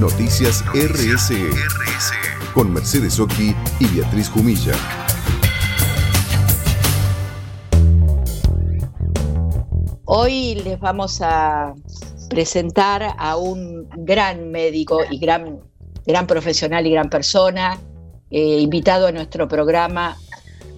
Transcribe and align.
Noticias 0.00 0.64
RSE, 0.72 1.50
con 2.54 2.72
Mercedes 2.72 3.20
Oki 3.20 3.54
y 3.80 3.86
Beatriz 3.94 4.30
Jumilla. 4.30 4.72
Hoy 10.06 10.54
les 10.54 10.80
vamos 10.80 11.20
a 11.20 11.74
presentar 12.30 13.14
a 13.18 13.36
un 13.36 13.90
gran 13.98 14.50
médico 14.50 15.00
y 15.10 15.18
gran, 15.18 15.60
gran 16.06 16.26
profesional 16.26 16.86
y 16.86 16.92
gran 16.92 17.10
persona, 17.10 17.78
eh, 18.30 18.58
invitado 18.58 19.08
a 19.08 19.12
nuestro 19.12 19.48
programa. 19.48 20.16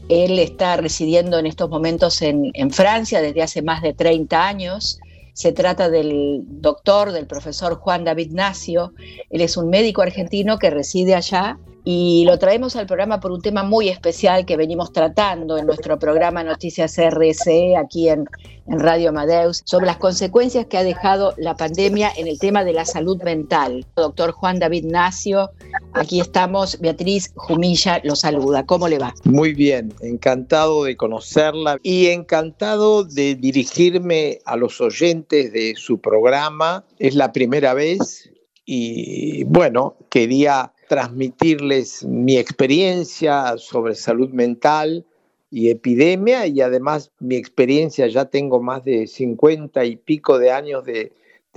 Él 0.08 0.40
está 0.40 0.76
residiendo 0.78 1.38
en 1.38 1.46
estos 1.46 1.70
momentos 1.70 2.22
en, 2.22 2.50
en 2.54 2.72
Francia 2.72 3.22
desde 3.22 3.44
hace 3.44 3.62
más 3.62 3.82
de 3.82 3.94
30 3.94 4.44
años 4.44 4.98
se 5.32 5.52
trata 5.52 5.88
del 5.88 6.42
doctor, 6.44 7.12
del 7.12 7.26
profesor 7.26 7.76
Juan 7.76 8.04
David 8.04 8.32
Nacio. 8.32 8.92
Él 9.30 9.40
es 9.40 9.56
un 9.56 9.70
médico 9.70 10.02
argentino 10.02 10.58
que 10.58 10.70
reside 10.70 11.14
allá 11.14 11.58
y 11.84 12.24
lo 12.26 12.38
traemos 12.38 12.76
al 12.76 12.86
programa 12.86 13.18
por 13.18 13.32
un 13.32 13.42
tema 13.42 13.64
muy 13.64 13.88
especial 13.88 14.46
que 14.46 14.56
venimos 14.56 14.92
tratando 14.92 15.58
en 15.58 15.66
nuestro 15.66 15.98
programa 15.98 16.44
Noticias 16.44 16.96
RSE 16.96 17.76
aquí 17.76 18.08
en, 18.08 18.26
Radio 18.64 19.08
Amadeus 19.08 19.62
sobre 19.64 19.86
las 19.86 19.96
consecuencias 19.96 20.66
que 20.66 20.78
ha 20.78 20.84
dejado 20.84 21.34
la 21.36 21.56
pandemia 21.56 22.12
en 22.16 22.28
el 22.28 22.38
tema 22.38 22.64
de 22.64 22.72
la 22.72 22.84
salud 22.84 23.20
mental. 23.24 23.84
Doctor 23.96 24.30
Juan 24.30 24.60
David 24.60 24.84
Nacio, 24.84 25.50
aquí 25.94 26.20
estamos. 26.20 26.78
Beatriz 26.78 27.32
Jumilla 27.34 28.00
lo 28.04 28.14
saluda. 28.14 28.64
¿Cómo 28.64 28.86
le 28.86 29.00
va? 29.00 29.14
Muy 29.24 29.52
bien, 29.52 29.92
encantado 30.00 30.84
de 30.84 30.96
conocerla 30.96 31.78
y 31.82 32.06
encantado 32.06 33.02
de 33.02 33.34
dirigirme 33.34 34.38
a 34.44 34.56
los 34.56 34.80
oyentes 34.80 35.52
de 35.52 35.74
su 35.76 36.00
programa. 36.00 36.84
Es 37.00 37.16
la 37.16 37.32
primera 37.32 37.74
vez 37.74 38.30
y 38.64 39.42
bueno, 39.44 39.96
quería 40.08 40.72
transmitirles 40.92 42.04
mi 42.04 42.36
experiencia 42.36 43.56
sobre 43.56 43.94
salud 43.94 44.28
mental 44.28 45.06
y 45.50 45.70
epidemia 45.70 46.46
y 46.46 46.60
además 46.60 47.10
mi 47.18 47.36
experiencia, 47.36 48.08
ya 48.08 48.26
tengo 48.26 48.60
más 48.60 48.84
de 48.84 49.06
50 49.06 49.86
y 49.86 49.96
pico 49.96 50.38
de 50.38 50.50
años 50.50 50.84
de, 50.84 51.10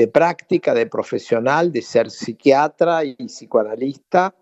práctica, 0.07 0.73
de 0.73 0.85
profesional, 0.85 1.73
de 1.73 1.81
ser 1.81 2.11
psiquiatra 2.11 3.03
y 3.03 3.15
psicoanalista. 3.15 4.33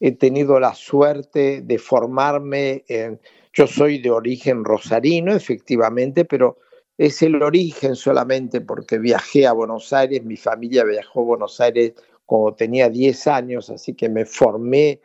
He 0.00 0.10
tenido 0.10 0.58
la 0.58 0.74
suerte 0.74 1.62
de 1.62 1.78
formarme 1.78 2.82
en, 2.88 3.20
yo 3.52 3.68
soy 3.68 4.00
de 4.00 4.10
origen 4.10 4.64
rosarino, 4.64 5.34
efectivamente, 5.34 6.24
pero 6.24 6.58
es 6.98 7.22
el 7.22 7.40
origen 7.40 7.94
solamente 7.94 8.60
porque 8.60 8.98
viajé 8.98 9.46
a 9.46 9.52
Buenos 9.52 9.92
Aires, 9.92 10.24
mi 10.24 10.36
familia 10.36 10.82
viajó 10.82 11.20
a 11.20 11.26
Buenos 11.26 11.60
Aires 11.60 11.92
cuando 12.26 12.54
tenía 12.54 12.90
10 12.90 13.26
años, 13.28 13.70
así 13.70 13.94
que 13.94 14.08
me 14.08 14.26
formé 14.26 15.00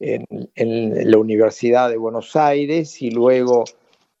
en, 0.00 1.10
la 1.10 1.18
Universidad 1.18 1.90
de 1.90 1.98
Buenos 1.98 2.34
Aires 2.36 3.02
y 3.02 3.10
luego 3.10 3.64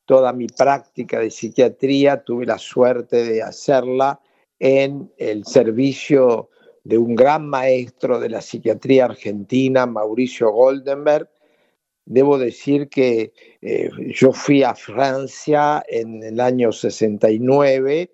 toda 0.04 0.32
mi 0.32 0.46
práctica 0.46 1.20
de 1.20 1.30
psiquiatría 1.30 2.22
tuve 2.22 2.44
la 2.44 2.58
suerte 2.58 3.24
de 3.24 3.42
hacerla 3.42 4.20
en 4.58 5.10
el 5.16 5.46
servicio 5.46 6.50
de 6.84 6.98
un 6.98 7.14
gran 7.14 7.48
maestro 7.48 8.18
de 8.18 8.28
la 8.28 8.40
psiquiatría 8.40 9.06
argentina, 9.06 9.86
Mauricio 9.86 10.50
Goldenberg. 10.50 11.28
Debo 12.04 12.38
decir 12.38 12.88
que 12.88 13.32
eh, 13.62 13.90
yo 14.12 14.32
fui 14.32 14.62
a 14.62 14.74
Francia 14.74 15.82
en 15.86 16.22
el 16.22 16.40
año 16.40 16.72
69, 16.72 18.10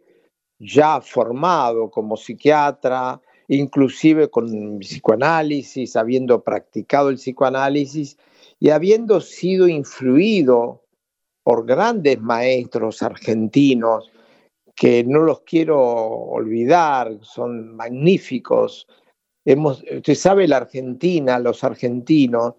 ya 0.58 1.00
formado 1.00 1.90
como 1.90 2.16
psiquiatra, 2.16 3.20
inclusive 3.48 4.28
con 4.28 4.78
psicoanálisis, 4.80 5.96
habiendo 5.96 6.42
practicado 6.42 7.10
el 7.10 7.16
psicoanálisis 7.16 8.18
y 8.58 8.70
habiendo 8.70 9.20
sido 9.20 9.68
influido 9.68 10.82
por 11.42 11.64
grandes 11.64 12.20
maestros 12.20 13.02
argentinos 13.02 14.10
que 14.74 15.04
no 15.04 15.20
los 15.20 15.40
quiero 15.40 15.80
olvidar, 15.80 17.18
son 17.22 17.74
magníficos. 17.74 18.86
Hemos, 19.44 19.82
usted 19.82 20.14
sabe, 20.14 20.46
la 20.46 20.58
Argentina, 20.58 21.38
los 21.38 21.64
argentinos, 21.64 22.54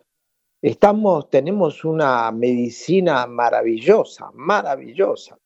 estamos, 0.61 1.29
tenemos 1.29 1.85
una 1.85 2.31
medicina 2.31 3.27
maravillosa, 3.27 4.31
maravillosa. 4.33 5.37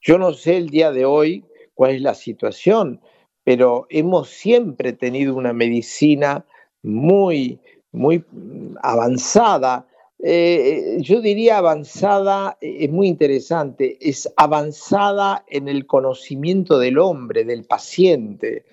Yo 0.00 0.18
no 0.18 0.32
sé 0.32 0.56
el 0.56 0.70
día 0.70 0.90
de 0.90 1.04
hoy 1.04 1.44
cuál 1.74 1.92
es 1.92 2.00
la 2.02 2.14
situación, 2.14 3.00
pero 3.48 3.86
hemos 3.88 4.28
siempre 4.28 4.92
tenido 4.92 5.34
una 5.34 5.54
medicina 5.54 6.44
muy, 6.82 7.58
muy 7.92 8.22
avanzada. 8.82 9.86
Eh, 10.22 10.98
yo 11.00 11.22
diría 11.22 11.56
avanzada, 11.56 12.58
eh, 12.60 12.76
es 12.80 12.90
muy 12.90 13.08
interesante, 13.08 13.96
es 14.02 14.30
avanzada 14.36 15.46
en 15.48 15.68
el 15.68 15.86
conocimiento 15.86 16.78
del 16.78 16.98
hombre, 16.98 17.44
del 17.44 17.64
paciente. 17.64 18.66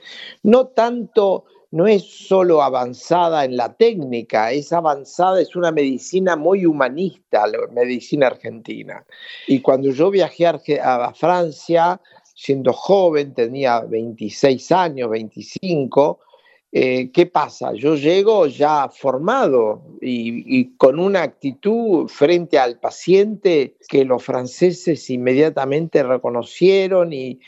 No 0.43 0.67
tanto, 0.67 1.45
no 1.71 1.87
es 1.87 2.03
solo 2.27 2.61
avanzada 2.61 3.45
en 3.45 3.55
la 3.55 3.77
técnica, 3.77 4.51
es 4.51 4.73
avanzada, 4.73 5.39
es 5.39 5.55
una 5.55 5.71
medicina 5.71 6.35
muy 6.35 6.65
humanista, 6.65 7.47
la 7.47 7.59
medicina 7.71 8.27
argentina. 8.27 9.05
Y 9.47 9.61
cuando 9.61 9.91
yo 9.91 10.11
viajé 10.11 10.47
a 10.47 11.13
Francia, 11.13 12.01
siendo 12.35 12.73
joven, 12.73 13.33
tenía 13.33 13.79
26 13.79 14.71
años, 14.73 15.09
25. 15.09 16.19
Eh, 16.71 17.09
¿Qué 17.13 17.25
pasa? 17.27 17.73
Yo 17.73 17.95
llego 17.95 18.47
ya 18.47 18.89
formado 18.89 19.81
y, 20.01 20.75
con 20.75 20.99
una 20.99 21.23
actitud 21.23 22.09
frente 22.09 22.59
al 22.59 22.79
paciente 22.79 23.77
que 23.87 24.03
los 24.03 24.21
franceses 24.21 25.09
inmediatamente 25.09 26.03
reconocieron 26.03 27.13
y, 27.13 27.39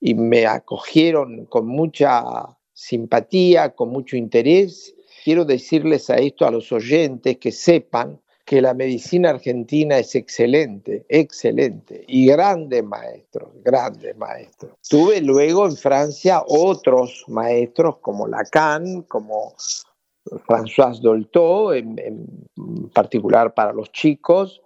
y 0.00 0.14
me 0.14 0.44
acogieron 0.44 1.46
con 1.46 1.66
mucha 1.66 2.22
simpatía, 2.74 3.70
con 3.70 3.88
mucho 3.88 4.18
interés. 4.18 4.94
Quiero 5.24 5.46
decirles 5.46 6.10
a 6.10 6.16
esto 6.16 6.46
a 6.46 6.50
los 6.50 6.70
oyentes 6.70 7.38
que 7.38 7.52
sepan 7.52 8.20
que 8.44 8.60
la 8.60 8.74
medicina 8.74 9.30
argentina 9.30 9.98
es 9.98 10.14
excelente, 10.14 11.06
excelente, 11.08 12.04
y 12.06 12.26
grandes 12.26 12.84
maestros, 12.84 13.48
grandes 13.62 14.16
maestros. 14.16 14.72
Tuve 14.88 15.20
luego 15.22 15.66
en 15.66 15.76
Francia 15.76 16.42
otros 16.46 17.24
maestros 17.28 17.98
como 17.98 18.26
Lacan, 18.26 19.02
como 19.02 19.54
François 20.46 21.00
Dolto, 21.00 21.72
en, 21.72 22.26
particular 22.92 23.54
para 23.54 23.72
los 23.72 23.90
chicos, 23.92 24.62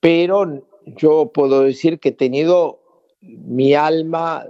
pero 0.00 0.64
yo 0.86 1.32
puedo 1.32 1.62
decir 1.62 1.98
que 1.98 2.10
he 2.10 2.12
tenido 2.12 2.80
mi 3.20 3.74
alma 3.74 4.46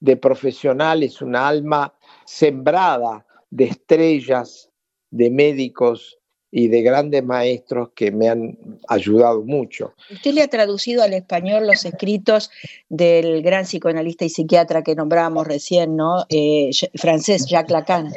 de 0.00 0.16
profesional, 0.16 1.02
es 1.02 1.22
una 1.22 1.48
alma 1.48 1.94
sembrada 2.26 3.24
de 3.50 3.64
estrellas, 3.64 4.70
de 5.10 5.30
médicos, 5.30 6.18
y 6.54 6.68
de 6.68 6.82
grandes 6.82 7.24
maestros 7.24 7.88
que 7.94 8.12
me 8.12 8.28
han 8.28 8.58
ayudado 8.86 9.42
mucho. 9.42 9.94
Usted 10.10 10.34
le 10.34 10.42
ha 10.42 10.48
traducido 10.48 11.02
al 11.02 11.14
español 11.14 11.66
los 11.66 11.86
escritos 11.86 12.50
del 12.90 13.42
gran 13.42 13.64
psicoanalista 13.64 14.26
y 14.26 14.28
psiquiatra 14.28 14.82
que 14.82 14.94
nombrábamos 14.94 15.46
recién, 15.46 15.96
¿no? 15.96 16.26
Eh, 16.28 16.70
francés 16.94 17.46
Jacques 17.48 17.72
Lacan. 17.72 18.12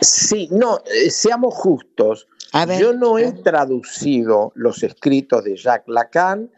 Sí, 0.00 0.48
no, 0.50 0.78
eh, 0.78 1.10
seamos 1.10 1.54
justos. 1.54 2.26
Yo 2.80 2.94
no 2.94 3.18
he 3.18 3.32
traducido 3.32 4.52
los 4.54 4.82
escritos 4.82 5.44
de 5.44 5.56
Jacques 5.56 5.92
Lacan. 5.92 6.50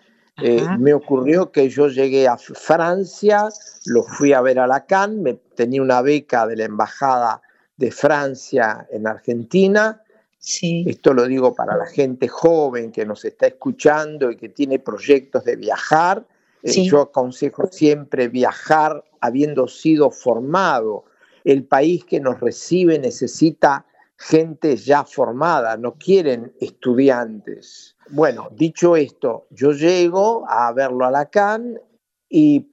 Eh, 0.42 0.64
me 0.78 0.94
ocurrió 0.94 1.50
que 1.50 1.68
yo 1.68 1.88
llegué 1.88 2.28
a 2.28 2.36
Francia, 2.36 3.48
lo 3.86 4.04
fui 4.04 4.32
a 4.32 4.40
ver 4.40 4.60
a 4.60 4.66
Lacan, 4.66 5.22
me, 5.22 5.34
tenía 5.34 5.82
una 5.82 6.02
beca 6.02 6.46
de 6.46 6.56
la 6.56 6.64
Embajada 6.64 7.42
de 7.76 7.90
Francia 7.90 8.86
en 8.90 9.06
Argentina 9.06 10.03
esto 10.46 11.14
lo 11.14 11.26
digo 11.26 11.54
para 11.54 11.76
la 11.76 11.86
gente 11.86 12.28
joven 12.28 12.92
que 12.92 13.06
nos 13.06 13.24
está 13.24 13.46
escuchando 13.46 14.30
y 14.30 14.36
que 14.36 14.50
tiene 14.50 14.78
proyectos 14.78 15.44
de 15.44 15.56
viajar. 15.56 16.26
Eh, 16.62 16.84
yo 16.84 17.00
aconsejo 17.00 17.66
siempre 17.70 18.28
viajar 18.28 19.04
habiendo 19.20 19.68
sido 19.68 20.10
formado. 20.10 21.04
El 21.44 21.64
país 21.64 22.04
que 22.04 22.20
nos 22.20 22.40
recibe 22.40 22.98
necesita 22.98 23.86
gente 24.18 24.76
ya 24.76 25.04
formada, 25.04 25.76
no 25.76 25.94
quieren 25.94 26.52
estudiantes. 26.60 27.96
Bueno, 28.10 28.48
dicho 28.52 28.96
esto, 28.96 29.46
yo 29.50 29.72
llego 29.72 30.48
a 30.48 30.72
verlo 30.72 31.06
a 31.06 31.10
Lacan 31.10 31.80
y 32.28 32.70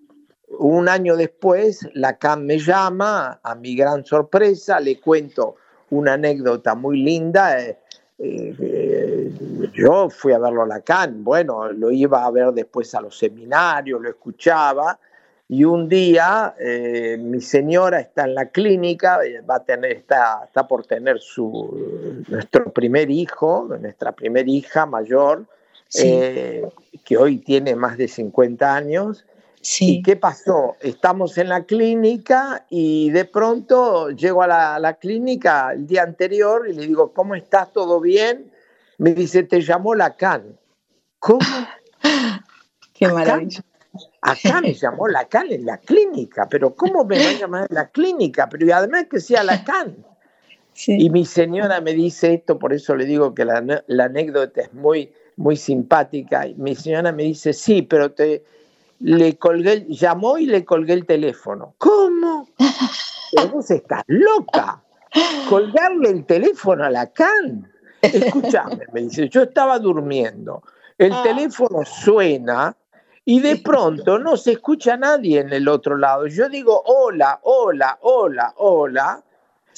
un 0.59 0.89
año 0.89 1.15
después 1.15 1.88
Lacan 1.94 2.45
me 2.45 2.59
llama, 2.59 3.39
a 3.44 3.56
mi 3.56 3.75
gran 3.75 4.06
sorpresa, 4.06 4.79
le 4.79 5.00
cuento 5.00 5.56
una 5.92 6.14
anécdota 6.14 6.76
muy 6.76 7.02
linda. 7.02 7.62
Eh, 7.62 7.78
eh, 8.18 9.32
yo 9.74 10.10
fui 10.10 10.34
a 10.34 10.40
verlo 10.40 10.64
a 10.64 10.68
Lacan, 10.68 11.24
bueno, 11.24 11.72
lo 11.72 11.92
iba 11.92 12.26
a 12.26 12.32
ver 12.32 12.52
después 12.52 12.94
a 12.94 13.02
los 13.02 13.18
seminarios, 13.18 14.02
lo 14.02 14.10
escuchaba, 14.10 15.00
y 15.48 15.64
un 15.64 15.90
día 15.90 16.56
eh, 16.60 17.18
mi 17.20 17.42
señora 17.42 18.00
está 18.00 18.24
en 18.24 18.36
la 18.36 18.50
clínica, 18.50 19.20
va 19.50 19.56
a 19.56 19.64
tener, 19.64 19.92
está, 19.92 20.44
está 20.46 20.68
por 20.68 20.86
tener 20.86 21.20
su, 21.20 22.24
nuestro 22.30 22.72
primer 22.72 23.10
hijo, 23.10 23.68
nuestra 23.80 24.14
primera 24.14 24.50
hija 24.50 24.86
mayor, 24.86 25.46
eh, 26.00 26.64
que 27.04 27.18
hoy 27.18 27.40
tiene 27.40 27.76
más 27.76 27.98
de 27.98 28.08
50 28.08 28.74
años. 28.74 29.26
Sí. 29.62 29.98
¿Y 29.98 30.02
qué 30.02 30.16
pasó? 30.16 30.75
Estamos 30.81 31.38
en 31.38 31.50
la 31.50 31.66
clínica 31.66 32.66
y 32.69 33.12
de 33.12 33.25
pronto 33.25 34.10
llego 34.10 34.42
a 34.42 34.80
la, 34.80 34.94
clínica 35.00 35.72
el 35.74 35.86
día 35.86 36.02
anterior 36.02 36.68
y 36.68 36.74
le 36.74 36.88
digo, 36.88 37.13
¿cómo 37.13 37.36
estás? 37.36 37.72
¿Todo 37.72 38.00
bien? 38.00 38.52
Me 38.98 39.13
dice, 39.13 39.44
te 39.44 39.62
llamó 39.62 39.94
Lacan. 39.94 40.58
¿Cómo? 41.19 41.40
Qué 42.94 43.08
maravilla. 43.08 43.62
Acá 44.22 44.62
me 44.62 44.74
llamó 44.74 45.08
Lacan 45.08 45.52
en 45.52 45.66
la 45.66 45.78
clínica, 45.78 46.48
pero 46.50 46.74
¿cómo 46.74 47.06
me 47.06 47.24
va 47.24 47.30
a 47.30 47.34
llamar 47.34 47.68
en 47.69 47.75
la 47.75 47.90
clínica? 47.90 48.50
Pero 48.50 48.66
y 48.66 48.72
además 48.72 49.06
que 49.12 49.19
sea 49.19 49.44
Lacan. 49.44 50.04
Sí. 50.74 50.98
Y 51.00 51.10
mi 51.12 51.25
señora 51.25 51.81
me 51.81 51.94
dice 51.94 52.34
esto, 52.34 52.57
por 52.57 52.74
eso 52.74 52.96
le 52.96 53.06
digo 53.06 53.36
que 53.36 53.46
la, 53.46 53.84
la 53.86 54.06
anécdota 54.06 54.62
es 54.62 54.74
muy, 54.74 55.14
muy 55.36 55.56
simpática. 55.56 56.48
Y 56.48 56.56
mi 56.56 56.75
señora 56.75 57.12
me 57.12 57.24
dice, 57.24 57.54
sí, 57.54 57.84
pero 57.84 58.14
te 58.14 58.44
le 59.01 59.38
colgué, 59.38 59.86
llamó 59.89 60.38
y 60.38 60.45
le 60.45 60.63
colgué 60.65 60.94
el 60.94 61.06
teléfono. 61.06 61.75
¿Cómo? 61.77 62.48
Pero 63.36 63.50
vos 63.50 63.71
estás 63.71 64.03
loca. 64.07 64.81
Colgarle 65.50 66.09
el 66.09 66.25
teléfono 66.25 66.86
a 66.86 66.89
Lacan. 66.89 67.69
Escúchame, 68.01 68.86
me 68.94 69.01
dice, 69.01 69.30
yo 69.30 69.44
estaba 69.44 69.77
durmiendo. 69.80 70.63
El 70.98 71.13
Ah. 71.13 71.21
teléfono 71.24 71.83
suena 71.86 72.75
y 73.25 73.39
de 73.39 73.57
pronto 73.57 74.18
no 74.19 74.38
se 74.38 74.53
escucha 74.53 74.94
a 74.94 74.98
nadie 74.98 75.39
en 75.39 75.51
el 75.54 75.68
otro 75.68 75.97
lado. 75.97 76.27
Yo 76.27 76.50
digo, 76.50 76.81
hola, 76.86 77.39
hola, 77.44 77.97
hola, 78.01 78.54
hola. 78.57 79.24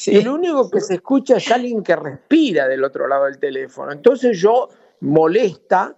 Y 0.05 0.17
el 0.17 0.27
único 0.29 0.69
que 0.69 0.81
se 0.81 0.95
escucha 0.95 1.37
es 1.37 1.51
alguien 1.51 1.83
que 1.83 1.95
respira 1.95 2.67
del 2.67 2.83
otro 2.83 3.07
lado 3.07 3.25
del 3.25 3.39
teléfono. 3.39 3.91
Entonces 3.91 4.39
yo, 4.39 4.69
molesta, 5.01 5.95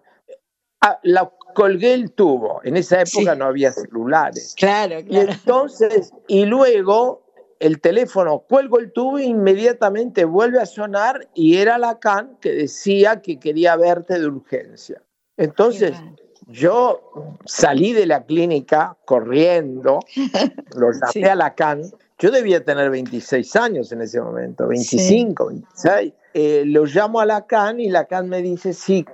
la, 1.04 1.31
colgué 1.56 1.94
el 1.96 2.12
tubo. 2.12 2.62
En 2.63 2.78
esa 2.78 2.98
época 3.02 3.34
Sí. 3.34 3.40
no 3.40 3.46
había 3.46 3.72
celulares. 3.72 4.54
Claro, 4.56 5.00
Y 5.00 5.06
claro. 5.06 5.31
entonces, 5.31 6.13
y 6.28 6.46
luego 6.46 7.24
el 7.60 7.81
teléfono, 7.81 8.40
cuelgo 8.48 8.78
el 8.80 8.92
tubo 8.92 9.18
e 9.18 9.24
inmediatamente 9.24 10.25
vuelve 10.25 10.60
a 10.62 10.66
sonar 10.68 11.28
y 11.34 11.57
era 11.57 11.80
Lacan 11.80 12.38
que 12.42 12.52
decía 12.52 13.22
que 13.22 13.40
quería 13.40 13.75
verte 13.78 14.19
de 14.19 14.28
urgencia. 14.28 15.02
Entonces, 15.38 15.94
yo 16.48 17.02
salí 17.46 17.94
de 17.94 18.06
la 18.06 18.24
clínica 18.25 18.96
corriendo, 19.06 20.00
lo 20.75 20.92
llamé 20.92 21.12
Sí. 21.12 21.24
a 21.24 21.34
Lacan. 21.36 21.81
Yo 22.18 22.32
debía 22.32 22.64
tener 22.64 22.90
26 22.90 23.56
años 23.58 23.92
en 23.92 24.02
ese 24.02 24.22
momento, 24.22 24.68
25, 24.68 25.48
26. 25.48 26.14
Eh, 26.34 26.64
lo 26.66 26.86
llamo 26.86 27.20
a 27.20 27.26
Lacan 27.26 27.80
y 27.80 27.90
Lacan 27.90 28.30
me 28.30 28.42
dice, 28.42 28.74
sí, 28.74 29.06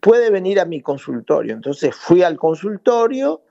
puede 0.00 0.30
venir 0.30 0.58
a 0.58 0.64
mi 0.64 0.80
consultorio. 0.80 1.54
Entonces 1.54 1.94
fui 1.94 2.22
al 2.22 2.36
consultorio 2.36 3.42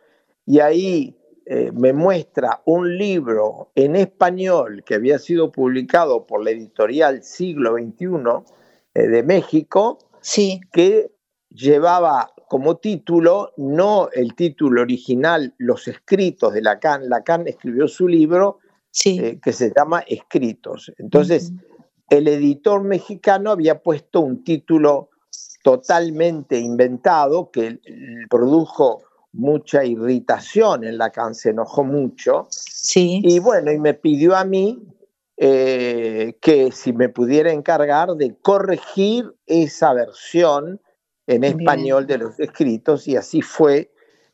y 0.46 0.60
ahí 0.60 1.16
eh, 1.46 1.72
me 1.74 1.94
muestra 1.94 2.62
un 2.66 2.98
libro 2.98 3.72
en 3.76 3.96
español 3.96 4.84
que 4.86 4.96
había 4.96 5.20
sido 5.20 5.52
publicado 5.52 6.26
por 6.26 6.44
la 6.44 6.52
editorial 6.52 7.24
Siglo 7.24 7.74
XXI 7.78 8.06
eh, 8.94 9.08
de 9.08 9.24
México, 9.24 10.00
Sí, 10.22 10.62
que 10.72 11.12
llevaba 11.50 12.32
como 12.48 12.78
título, 12.78 13.54
no 13.58 14.10
el 14.14 14.36
título 14.36 14.84
original, 14.84 15.56
Los 15.58 15.88
escritos 15.88 16.54
de 16.54 16.62
Lacan. 16.62 17.10
Lacan 17.10 17.48
escribió 17.48 17.88
su 17.88 18.08
libro 18.08 18.60
sí. 18.92 19.20
eh, 19.20 19.40
que 19.42 19.54
se 19.54 19.72
llama 19.76 20.02
Escritos. 20.08 20.92
Entonces, 20.98 21.52
el 22.10 22.28
editor 22.28 22.84
mexicano 22.84 23.52
había 23.52 23.82
puesto 23.82 24.22
un 24.22 24.44
título 24.44 25.10
totalmente 25.64 26.60
inventado 26.60 27.52
que 27.52 27.80
produjo 28.30 29.04
mucha 29.34 29.86
irritación 29.86 30.84
en 30.84 30.98
Lacan, 30.98 31.36
se 31.36 31.52
enojó 31.52 31.84
mucho. 31.84 32.48
Sí. 32.50 33.22
Y 33.24 33.40
bueno, 33.40 33.72
y 33.72 33.80
me 33.80 33.94
pidió 33.94 34.36
a 34.36 34.44
mí 34.44 34.84
eh, 35.38 36.38
que 36.42 36.72
si 36.72 36.94
me 36.94 37.10
pudiera 37.10 37.52
encargar 37.52 38.16
de 38.16 38.36
corregir 38.42 39.34
esa 39.46 39.94
versión 39.94 40.82
en 41.28 41.42
Bien. 41.42 41.60
español 41.60 42.08
de 42.08 42.18
los 42.18 42.40
escritos 42.40 43.08
y 43.08 43.16
así 43.16 43.42
fue 43.42 43.92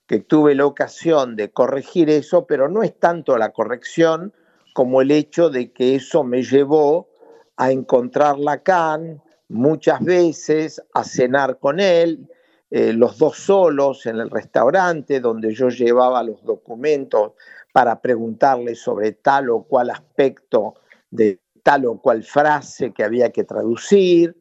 que 0.07 0.19
tuve 0.19 0.55
la 0.55 0.65
ocasión 0.65 1.35
de 1.35 1.51
corregir 1.51 2.09
eso, 2.09 2.47
pero 2.47 2.69
no 2.69 2.81
es 2.81 2.97
tanto 2.97 3.37
la 3.37 3.51
corrección 3.51 4.33
como 4.77 5.01
el 5.01 5.09
hecho 5.09 5.49
de 5.49 5.71
que 5.73 5.95
eso 5.95 6.23
me 6.23 6.43
llevó 6.43 7.09
a 7.55 7.71
encontrar 7.71 8.37
Lacan 8.37 9.23
muchas 9.47 10.03
veces, 10.03 10.79
a 10.93 11.03
cenar 11.03 11.57
con 11.57 11.79
él, 11.79 12.29
eh, 12.69 12.93
los 12.93 13.17
dos 13.17 13.37
solos 13.37 14.05
en 14.05 14.17
el 14.17 14.29
restaurante 14.29 15.19
donde 15.19 15.51
yo 15.55 15.69
llevaba 15.69 16.21
los 16.21 16.43
documentos 16.43 17.31
para 17.73 17.99
preguntarle 17.99 18.75
sobre 18.75 19.13
tal 19.13 19.49
o 19.49 19.63
cual 19.63 19.89
aspecto 19.89 20.75
de 21.09 21.39
tal 21.63 21.87
o 21.87 21.99
cual 21.99 22.21
frase 22.21 22.93
que 22.93 23.03
había 23.03 23.31
que 23.31 23.45
traducir. 23.45 24.37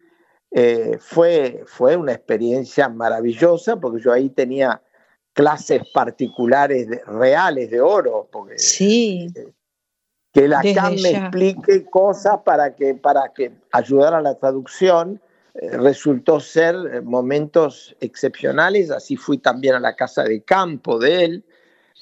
Eh, 0.50 0.98
fue, 1.00 1.62
fue 1.64 1.96
una 1.96 2.12
experiencia 2.12 2.90
maravillosa 2.90 3.80
porque 3.80 4.02
yo 4.02 4.12
ahí 4.12 4.28
tenía 4.28 4.82
clases 5.32 5.82
particulares 5.94 6.88
de- 6.90 7.00
reales 7.06 7.70
de 7.70 7.80
oro, 7.80 8.28
porque 8.30 8.58
Sí. 8.58 9.28
Que 10.36 10.48
Lacan 10.48 10.96
me 11.00 11.10
explique 11.12 11.86
cosas 11.86 12.40
para 12.44 12.74
que, 12.74 12.94
para 12.94 13.32
que 13.34 13.52
ayudar 13.72 14.12
a 14.12 14.20
la 14.20 14.34
traducción 14.34 15.18
eh, 15.54 15.78
resultó 15.78 16.40
ser 16.40 16.74
eh, 16.74 17.00
momentos 17.00 17.96
excepcionales. 18.00 18.90
Así 18.90 19.16
fui 19.16 19.38
también 19.38 19.76
a 19.76 19.80
la 19.80 19.96
casa 19.96 20.24
de 20.24 20.42
campo 20.42 20.98
de 20.98 21.24
él 21.24 21.44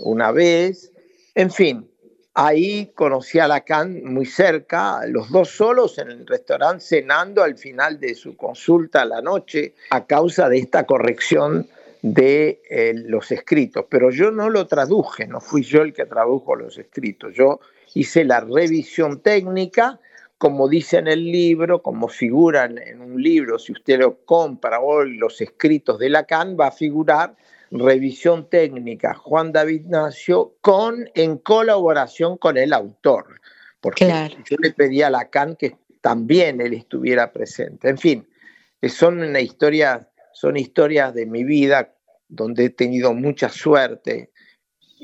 una 0.01 0.33
vez. 0.33 0.91
En 1.37 1.53
fin, 1.53 1.89
ahí 2.35 2.91
conocí 2.97 3.39
a 3.39 3.47
Lacan 3.47 4.03
muy 4.03 4.27
cerca, 4.27 5.07
los 5.07 5.31
dos 5.31 5.51
solos 5.51 5.99
en 5.99 6.11
el 6.11 6.27
restaurante 6.27 6.85
cenando 6.85 7.45
al 7.45 7.57
final 7.57 8.01
de 8.01 8.17
su 8.17 8.37
consulta 8.37 9.03
a 9.03 9.05
la 9.05 9.23
noche 9.23 9.75
a 9.91 10.07
causa 10.07 10.49
de 10.49 10.59
esta 10.59 10.87
corrección 10.87 11.69
de 12.03 12.61
eh, 12.69 12.95
los 12.97 13.31
escritos. 13.31 13.87
Pero 13.89 14.11
yo 14.11 14.33
no 14.33 14.51
lo 14.51 14.67
traduje, 14.67 15.29
no 15.29 15.41
fui 15.41 15.63
yo 15.63 15.83
el 15.83 15.93
que 15.93 16.05
tradujo 16.05 16.57
los 16.57 16.77
escritos. 16.79 17.33
Yo 17.33 17.61
hice 17.95 18.25
la 18.25 18.41
revisión 18.41 19.21
técnica, 19.23 20.01
como 20.37 20.69
dice 20.69 20.99
en 20.99 21.07
el 21.07 21.25
libro, 21.31 21.83
como 21.83 22.09
figura 22.09 22.65
en, 22.65 23.01
un 23.01 23.23
libro, 23.23 23.59
si 23.59 23.73
usted 23.73 24.01
lo 24.01 24.25
compra 24.25 24.81
hoy, 24.81 25.17
los 25.17 25.41
escritos 25.41 25.99
de 25.99 26.11
Lacan, 26.11 26.57
va 26.61 26.67
a 26.67 26.73
figurar 26.73 27.37
revisión 27.71 28.49
técnica 28.51 29.15
Juan 29.15 29.53
David 29.53 29.87
Nacio 29.87 30.57
con, 30.61 31.09
en 31.15 31.39
colaboración 31.39 32.37
con 32.37 32.57
el 32.59 32.73
autor. 32.73 33.41
Porque 33.81 34.07
Claro. 34.07 34.35
yo 34.49 34.57
le 34.61 34.73
pedí 34.73 35.03
a 35.03 35.11
Lacan 35.11 35.57
que 35.57 35.77
también 36.01 36.61
él 36.61 36.75
estuviera 36.75 37.33
presente. 37.33 37.89
En 37.89 37.99
fin, 37.99 38.29
eh, 38.83 38.89
son 38.89 39.23
una 39.23 39.41
historia, 39.41 40.09
son 40.33 40.57
historias 40.57 41.15
de 41.15 41.27
mi 41.27 41.45
vida 41.45 41.95
donde 42.29 42.67
he 42.67 42.71
tenido 42.71 43.15
mucha 43.15 43.49
suerte 43.49 44.31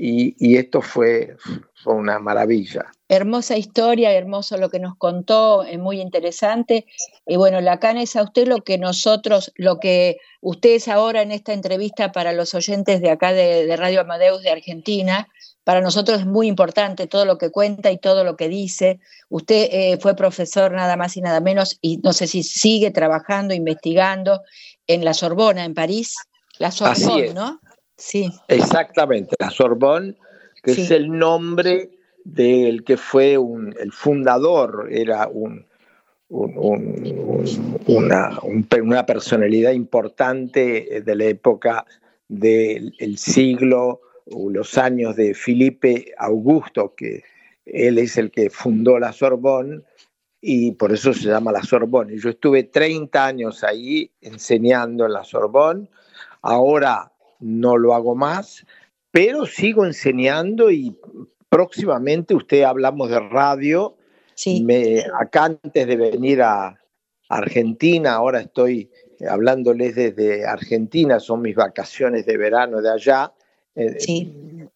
y, 0.03 0.35
y 0.39 0.57
esto 0.57 0.81
fue, 0.81 1.37
fue 1.75 1.93
una 1.93 2.19
maravilla. 2.19 2.87
Hermosa 3.07 3.59
historia, 3.59 4.13
hermoso 4.13 4.57
lo 4.57 4.71
que 4.71 4.81
nos 4.81 4.97
contó, 4.97 5.63
es 5.63 5.79
muy 5.79 6.01
interesante. 6.01 6.87
Y 7.27 7.37
bueno, 7.37 7.61
Lacan 7.61 7.99
es 7.99 8.17
a 8.17 8.23
usted 8.23 8.49
lo 8.49 8.65
que 8.65 8.79
nosotros, 8.79 9.53
lo 9.57 9.79
que 9.79 10.17
usted 10.41 10.71
es 10.71 10.89
ahora 10.89 11.21
en 11.21 11.33
esta 11.33 11.53
entrevista 11.53 12.13
para 12.13 12.33
los 12.33 12.55
oyentes 12.55 13.03
de 13.03 13.11
acá 13.11 13.35
de, 13.35 13.67
de 13.67 13.77
Radio 13.77 14.01
Amadeus 14.01 14.41
de 14.41 14.51
Argentina. 14.51 15.29
Para 15.65 15.83
nosotros 15.83 16.21
es 16.21 16.27
muy 16.27 16.47
importante 16.47 17.07
todo 17.07 17.27
lo 17.27 17.37
que 17.37 17.51
cuenta 17.51 17.91
y 17.91 17.99
todo 17.99 18.25
lo 18.25 18.37
que 18.37 18.49
dice. 18.49 19.01
Usted 19.29 19.69
eh, 19.71 19.99
fue 20.01 20.17
profesor 20.17 20.73
nada 20.73 20.97
más 20.97 21.19
y 21.19 21.21
nada 21.21 21.41
menos, 21.41 21.77
y 21.83 21.99
no 21.99 22.15
sé 22.15 22.27
si 22.27 22.43
sigue 22.43 22.91
trabajando, 22.91 23.53
investigando 23.53 24.41
en 24.87 25.05
la 25.05 25.13
Sorbona, 25.13 25.67
en 25.67 25.75
París. 25.75 26.15
La 26.59 26.69
es. 26.69 27.35
¿no? 27.35 27.61
Sí, 28.01 28.31
Exactamente, 28.49 29.37
la 29.39 29.51
Sorbonne, 29.51 30.15
que 30.63 30.75
Sí. 30.75 30.83
es 30.83 30.91
el 30.91 31.11
nombre 31.19 31.91
del 32.25 32.83
que 32.85 32.97
fue 32.97 33.37
un- 33.39 33.75
el 33.79 33.93
fundador, 33.93 34.89
era 34.91 35.29
un, 35.29 35.67
un- 36.29 36.57
un- 36.57 37.19
un- 37.29 37.81
una, 37.87 38.39
un- 38.43 38.67
una 38.83 39.05
personalidad 39.05 39.73
importante 39.73 40.97
eh, 40.97 41.01
de 41.03 41.15
la 41.15 41.25
época 41.25 41.85
del 42.29 42.95
el 42.99 43.19
siglo 43.19 44.01
o 44.33 44.49
los 44.49 44.79
años 44.79 45.17
de 45.17 45.35
Felipe 45.35 46.13
Augusto, 46.17 46.95
que 46.97 47.23
él 47.67 47.99
es 47.99 48.17
el 48.17 48.31
que 48.31 48.49
fundó 48.49 48.99
la 48.99 49.13
Sorbonne 49.13 49.83
y 50.41 50.73
por 50.73 50.93
eso 50.93 51.13
se 51.13 51.29
llama 51.29 51.53
la 51.53 51.63
Sorbonne. 51.63 52.17
Yo 52.17 52.31
estuve 52.31 52.63
30 52.65 53.27
años 53.27 53.63
ahí 53.65 54.11
enseñando 54.23 55.05
en 55.05 55.13
la 55.13 55.25
Sorbonne, 55.25 55.89
ahora 56.43 57.13
no 57.41 57.77
lo 57.77 57.95
hago 57.95 58.15
más, 58.15 58.67
pero 59.11 59.47
sigo 59.47 59.85
enseñando 59.85 60.71
y 60.71 60.97
próximamente 61.49 62.35
usted 62.35 62.63
hablamos 62.63 63.11
de 63.11 63.21
radio. 63.21 63.97
Sí. 64.35 64.63
Me, 64.63 65.05
acá 65.19 65.45
antes 65.45 65.87
de 65.87 65.97
venir 65.97 66.43
a 66.43 66.79
Argentina, 67.29 68.15
ahora 68.15 68.41
estoy 68.41 68.91
hablándoles 69.29 69.95
desde 69.95 70.47
Argentina, 70.47 71.21
son 71.21 71.43
mis 71.43 71.55
vacaciones 71.55 72.27
de 72.27 72.37
verano 72.37 72.81
de 72.81 72.91
allá. 72.91 73.33
Eh, 73.75 73.97
sí. 73.99 74.69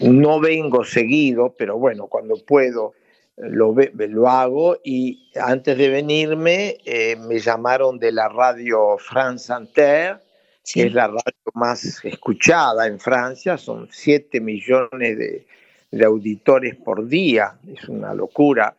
No 0.00 0.40
vengo 0.40 0.84
seguido, 0.84 1.54
pero 1.56 1.78
bueno, 1.78 2.08
cuando 2.08 2.34
puedo 2.44 2.92
lo, 3.36 3.74
lo 3.94 4.28
hago 4.28 4.76
y 4.84 5.30
antes 5.40 5.78
de 5.78 5.88
venirme 5.88 6.78
eh, 6.84 7.16
me 7.16 7.38
llamaron 7.38 7.98
de 7.98 8.12
la 8.12 8.28
radio 8.28 8.98
France 8.98 9.52
Inter, 9.58 10.22
que 10.64 10.84
es 10.84 10.94
la 10.94 11.08
radio 11.08 11.52
más 11.54 12.04
escuchada 12.04 12.86
en 12.86 12.98
Francia, 12.98 13.56
son 13.56 13.88
7 13.90 14.40
millones 14.40 15.18
de, 15.18 15.46
de 15.90 16.04
auditores 16.04 16.76
por 16.76 17.06
día, 17.06 17.58
es 17.66 17.88
una 17.88 18.14
locura 18.14 18.76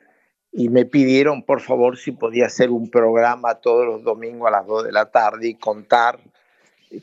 y 0.52 0.70
me 0.70 0.86
pidieron 0.86 1.44
por 1.44 1.62
favor 1.62 1.98
si 1.98 2.12
podía 2.12 2.48
hacer 2.48 2.70
un 2.72 2.90
programa 2.90 3.56
todos 3.56 3.86
los 3.86 4.04
domingos 4.04 4.48
a 4.48 4.52
las 4.52 4.68
2 4.68 4.86
de 4.86 4.92
la 4.92 5.10
tarde 5.10 5.50
y 5.50 5.56
contar, 5.56 6.20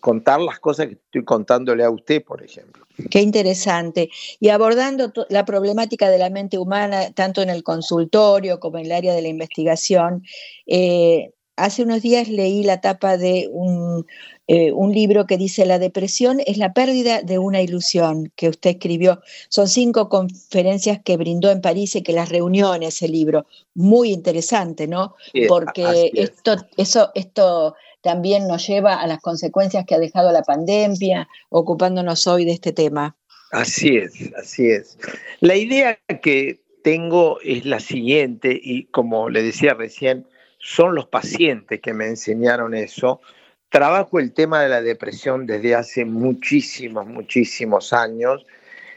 contar 0.00 0.40
las 0.40 0.58
cosas 0.58 0.88
que 0.88 0.94
estoy 0.94 1.24
contándole 1.24 1.82
a 1.82 1.90
usted, 1.90 2.22
por 2.22 2.42
ejemplo. 2.42 2.86
Qué 3.10 3.20
interesante. 3.20 4.10
Y 4.38 4.50
abordando 4.50 5.12
la 5.30 5.44
problemática 5.44 6.10
de 6.10 6.18
la 6.18 6.30
mente 6.30 6.58
humana, 6.58 7.10
tanto 7.12 7.40
en 7.40 7.48
el 7.48 7.62
consultorio 7.62 8.60
como 8.60 8.78
en 8.78 8.86
el 8.86 8.92
área 8.92 9.14
de 9.14 9.22
la 9.22 9.28
investigación, 9.28 10.24
eh, 10.66 11.30
hace 11.58 11.82
unos 11.82 12.00
días 12.02 12.28
leí 12.28 12.62
la 12.62 12.80
tapa 12.80 13.16
de 13.16 13.48
un, 13.50 14.06
eh, 14.46 14.72
un 14.72 14.92
libro 14.92 15.26
que 15.26 15.36
dice 15.36 15.66
La 15.66 15.78
depresión 15.78 16.40
es 16.46 16.56
la 16.56 16.72
pérdida 16.72 17.22
de 17.22 17.38
una 17.38 17.60
ilusión 17.60 18.32
que 18.36 18.48
usted 18.48 18.70
escribió. 18.70 19.20
Son 19.48 19.68
cinco 19.68 20.08
conferencias 20.08 21.00
que 21.04 21.16
brindó 21.16 21.50
en 21.50 21.60
París 21.60 21.96
y 21.96 22.02
que 22.02 22.12
las 22.12 22.30
reunió 22.30 22.74
en 22.74 22.84
ese 22.84 23.08
libro. 23.08 23.46
Muy 23.74 24.10
interesante, 24.10 24.86
¿no? 24.86 25.14
Porque 25.48 26.10
esto, 26.14 26.56
eso, 26.76 27.10
esto 27.14 27.74
también 28.00 28.46
nos 28.48 28.66
lleva 28.66 28.94
a 28.94 29.06
las 29.06 29.20
consecuencias 29.20 29.84
que 29.84 29.94
ha 29.94 29.98
dejado 29.98 30.32
la 30.32 30.42
pandemia, 30.42 31.28
ocupándonos 31.50 32.26
hoy 32.26 32.44
de 32.44 32.52
este 32.52 32.72
tema. 32.72 33.16
Así 33.50 33.96
es, 33.96 34.14
así 34.34 34.70
es. 34.70 34.98
La 35.40 35.56
idea 35.56 35.98
que 36.22 36.60
tengo 36.82 37.38
es 37.42 37.64
la 37.64 37.80
siguiente, 37.80 38.58
y 38.62 38.84
como 38.84 39.28
le 39.28 39.42
decía 39.42 39.74
recién, 39.74 40.26
son 40.74 40.94
los 40.94 41.06
pacientes 41.06 41.80
que 41.80 41.94
me 41.94 42.06
enseñaron 42.06 42.74
eso 42.74 43.20
Trabajo 43.68 44.18
el 44.18 44.32
tema 44.32 44.62
de 44.62 44.70
la 44.70 44.80
depresión 44.80 45.46
desde 45.46 45.74
hace 45.74 46.06
muchísimos, 46.06 47.06
muchísimos 47.06 47.92
años. 47.92 48.46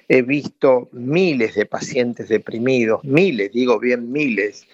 He 0.07 0.21
visto 0.21 0.87
miles 0.93 1.55
de 1.55 1.65
pacientes 1.65 2.29
deprimidos, 2.29 3.03
miles, 3.03 3.51
digo 3.51 3.79
bien 3.79 4.11
miles, 4.11 4.65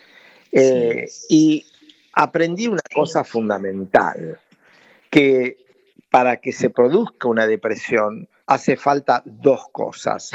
eh, 0.52 1.08
y 1.30 1.66
aprendí 2.14 2.68
una 2.68 2.82
cosa 2.94 3.24
fundamental, 3.24 4.40
que 5.10 5.58
para 6.12 6.38
que 6.38 6.52
se 6.52 6.70
produzca 6.70 7.28
una 7.28 7.48
depresión 7.48 8.28
hace 8.46 8.78
falta 8.78 9.24
dos 9.26 9.68
cosas. 9.72 10.32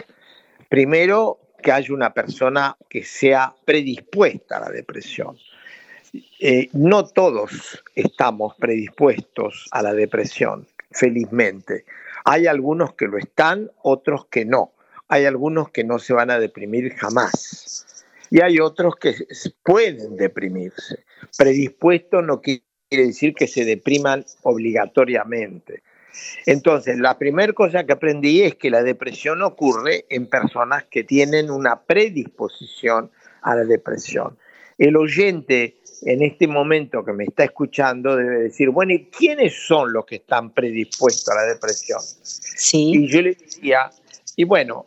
Primero, 0.68 1.38
que 1.62 1.70
haya 1.70 1.94
una 1.94 2.12
persona 2.12 2.76
que 2.88 3.04
sea 3.04 3.54
predispuesta 3.64 4.56
a 4.56 4.60
la 4.60 4.70
depresión. 4.70 5.36
Eh, 6.40 6.68
no 6.72 7.06
todos 7.06 7.82
estamos 7.94 8.54
predispuestos 8.56 9.68
a 9.70 9.82
la 9.82 9.94
depresión, 9.94 10.66
felizmente. 10.90 11.84
Hay 12.24 12.46
algunos 12.46 12.94
que 12.94 13.06
lo 13.06 13.16
están, 13.16 13.70
otros 13.82 14.26
que 14.26 14.44
no. 14.44 14.72
Hay 15.08 15.24
algunos 15.24 15.70
que 15.70 15.84
no 15.84 15.98
se 15.98 16.12
van 16.12 16.30
a 16.30 16.38
deprimir 16.38 16.94
jamás. 16.94 18.04
Y 18.30 18.40
hay 18.40 18.60
otros 18.60 18.96
que 18.96 19.14
pueden 19.62 20.16
deprimirse. 20.16 21.04
Predispuesto 21.36 22.22
no 22.22 22.40
quiere 22.40 22.62
decir 22.90 23.34
que 23.34 23.46
se 23.46 23.64
depriman 23.64 24.24
obligatoriamente. 24.42 25.82
Entonces, 26.46 26.98
la 26.98 27.18
primera 27.18 27.52
cosa 27.52 27.84
que 27.84 27.92
aprendí 27.92 28.42
es 28.42 28.54
que 28.54 28.70
la 28.70 28.82
depresión 28.82 29.42
ocurre 29.42 30.04
en 30.10 30.26
personas 30.26 30.84
que 30.84 31.04
tienen 31.04 31.50
una 31.50 31.82
predisposición 31.82 33.10
a 33.40 33.54
la 33.54 33.64
depresión. 33.64 34.38
El 34.82 34.96
oyente 34.96 35.76
en 36.02 36.24
este 36.24 36.48
momento 36.48 37.04
que 37.04 37.12
me 37.12 37.22
está 37.22 37.44
escuchando 37.44 38.16
debe 38.16 38.40
decir, 38.40 38.70
bueno, 38.70 38.92
¿y 38.92 39.04
quiénes 39.04 39.64
son 39.64 39.92
los 39.92 40.04
que 40.04 40.16
están 40.16 40.50
predispuestos 40.50 41.28
a 41.28 41.36
la 41.36 41.42
depresión? 41.42 42.00
Sí. 42.00 42.90
Y 42.92 43.06
yo 43.06 43.22
le 43.22 43.34
decía, 43.34 43.92
y 44.34 44.42
bueno, 44.42 44.84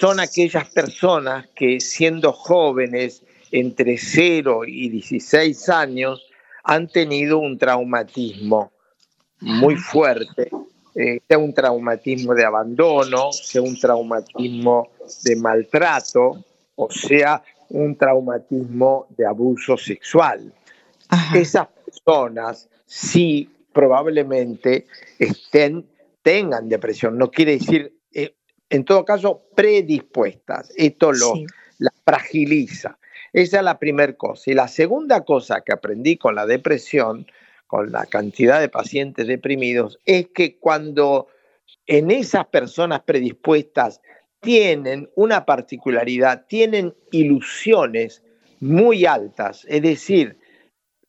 son 0.00 0.18
aquellas 0.18 0.66
personas 0.70 1.46
que 1.54 1.78
siendo 1.78 2.32
jóvenes, 2.32 3.22
entre 3.50 3.98
0 3.98 4.62
y 4.66 4.88
16 4.88 5.68
años, 5.68 6.26
han 6.64 6.88
tenido 6.88 7.36
un 7.36 7.58
traumatismo 7.58 8.72
muy 9.40 9.76
fuerte, 9.76 10.48
eh, 10.94 11.20
sea 11.28 11.36
un 11.36 11.52
traumatismo 11.52 12.34
de 12.34 12.46
abandono, 12.46 13.30
sea 13.30 13.60
un 13.60 13.78
traumatismo 13.78 14.88
de 15.22 15.36
maltrato, 15.36 16.42
o 16.76 16.90
sea 16.90 17.42
un 17.72 17.96
traumatismo 17.96 19.06
de 19.16 19.26
abuso 19.26 19.76
sexual. 19.76 20.52
Esas 21.34 21.68
personas 21.84 22.68
sí 22.86 23.50
probablemente 23.72 24.86
estén, 25.18 25.86
tengan 26.22 26.68
depresión, 26.68 27.18
no 27.18 27.30
quiere 27.30 27.52
decir, 27.52 27.98
eh, 28.12 28.34
en 28.70 28.84
todo 28.84 29.04
caso, 29.04 29.42
predispuestas. 29.54 30.72
Esto 30.76 31.12
lo 31.12 31.34
la 31.78 31.92
fragiliza. 32.04 32.98
Esa 33.32 33.58
es 33.58 33.64
la 33.64 33.78
primera 33.78 34.12
cosa. 34.14 34.50
Y 34.50 34.54
la 34.54 34.68
segunda 34.68 35.22
cosa 35.22 35.62
que 35.62 35.72
aprendí 35.72 36.16
con 36.16 36.34
la 36.34 36.46
depresión, 36.46 37.26
con 37.66 37.90
la 37.90 38.06
cantidad 38.06 38.60
de 38.60 38.68
pacientes 38.68 39.26
deprimidos, 39.26 39.98
es 40.04 40.28
que 40.28 40.58
cuando 40.58 41.28
en 41.86 42.10
esas 42.10 42.46
personas 42.46 43.02
predispuestas 43.02 44.00
tienen 44.42 45.08
una 45.14 45.46
particularidad, 45.46 46.46
tienen 46.48 46.94
ilusiones 47.12 48.22
muy 48.60 49.06
altas, 49.06 49.64
es 49.68 49.82
decir, 49.82 50.36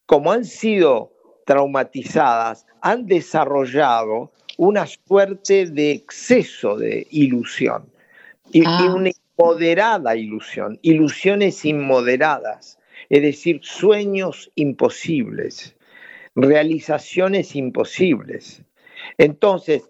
como 0.05 0.31
han 0.31 0.45
sido 0.45 1.11
traumatizadas, 1.45 2.65
han 2.81 3.05
desarrollado 3.07 4.31
una 4.57 4.85
suerte 4.85 5.65
de 5.65 5.91
exceso 5.91 6.77
de 6.77 7.07
ilusión 7.09 7.91
y, 8.51 8.63
ah. 8.65 8.93
una 8.95 9.09
inmoderada 9.09 10.15
ilusión, 10.15 10.79
ilusiones 10.83 11.65
inmoderadas, 11.65 12.79
es 13.09 13.21
decir, 13.23 13.59
sueños 13.63 14.51
imposibles, 14.55 15.75
realizaciones 16.35 17.55
imposibles. 17.55 18.61
Entonces, 19.17 19.89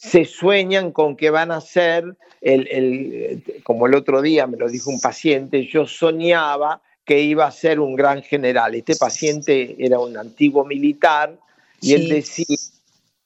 se 0.00 0.24
sueñan 0.24 0.92
con 0.92 1.14
que 1.14 1.28
van 1.28 1.50
a 1.50 1.60
ser, 1.60 2.16
el, 2.40 3.44
como 3.62 3.86
el 3.86 3.94
otro 3.94 4.22
día 4.22 4.46
me 4.46 4.56
lo 4.56 4.66
dijo 4.66 4.88
un 4.88 4.98
paciente, 4.98 5.66
yo 5.66 5.86
soñaba 5.86 6.80
que 7.04 7.20
iba 7.20 7.46
a 7.46 7.50
ser 7.50 7.80
un 7.80 7.96
gran 7.96 8.22
general. 8.22 8.74
Este 8.74 8.96
paciente 8.96 9.76
era 9.78 9.98
un 9.98 10.16
antiguo 10.16 10.64
militar 10.64 11.38
y 11.82 11.92
él 11.92 12.08
decía, 12.08 12.56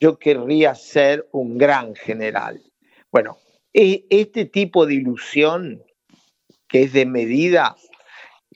yo 0.00 0.18
querría 0.18 0.74
ser 0.74 1.28
un 1.30 1.58
gran 1.58 1.94
general. 1.94 2.60
Bueno, 3.12 3.38
e, 3.72 4.04
este 4.10 4.44
tipo 4.44 4.84
de 4.84 4.94
ilusión, 4.94 5.80
que 6.66 6.82
es 6.82 6.92
de 6.92 7.06
medida, 7.06 7.76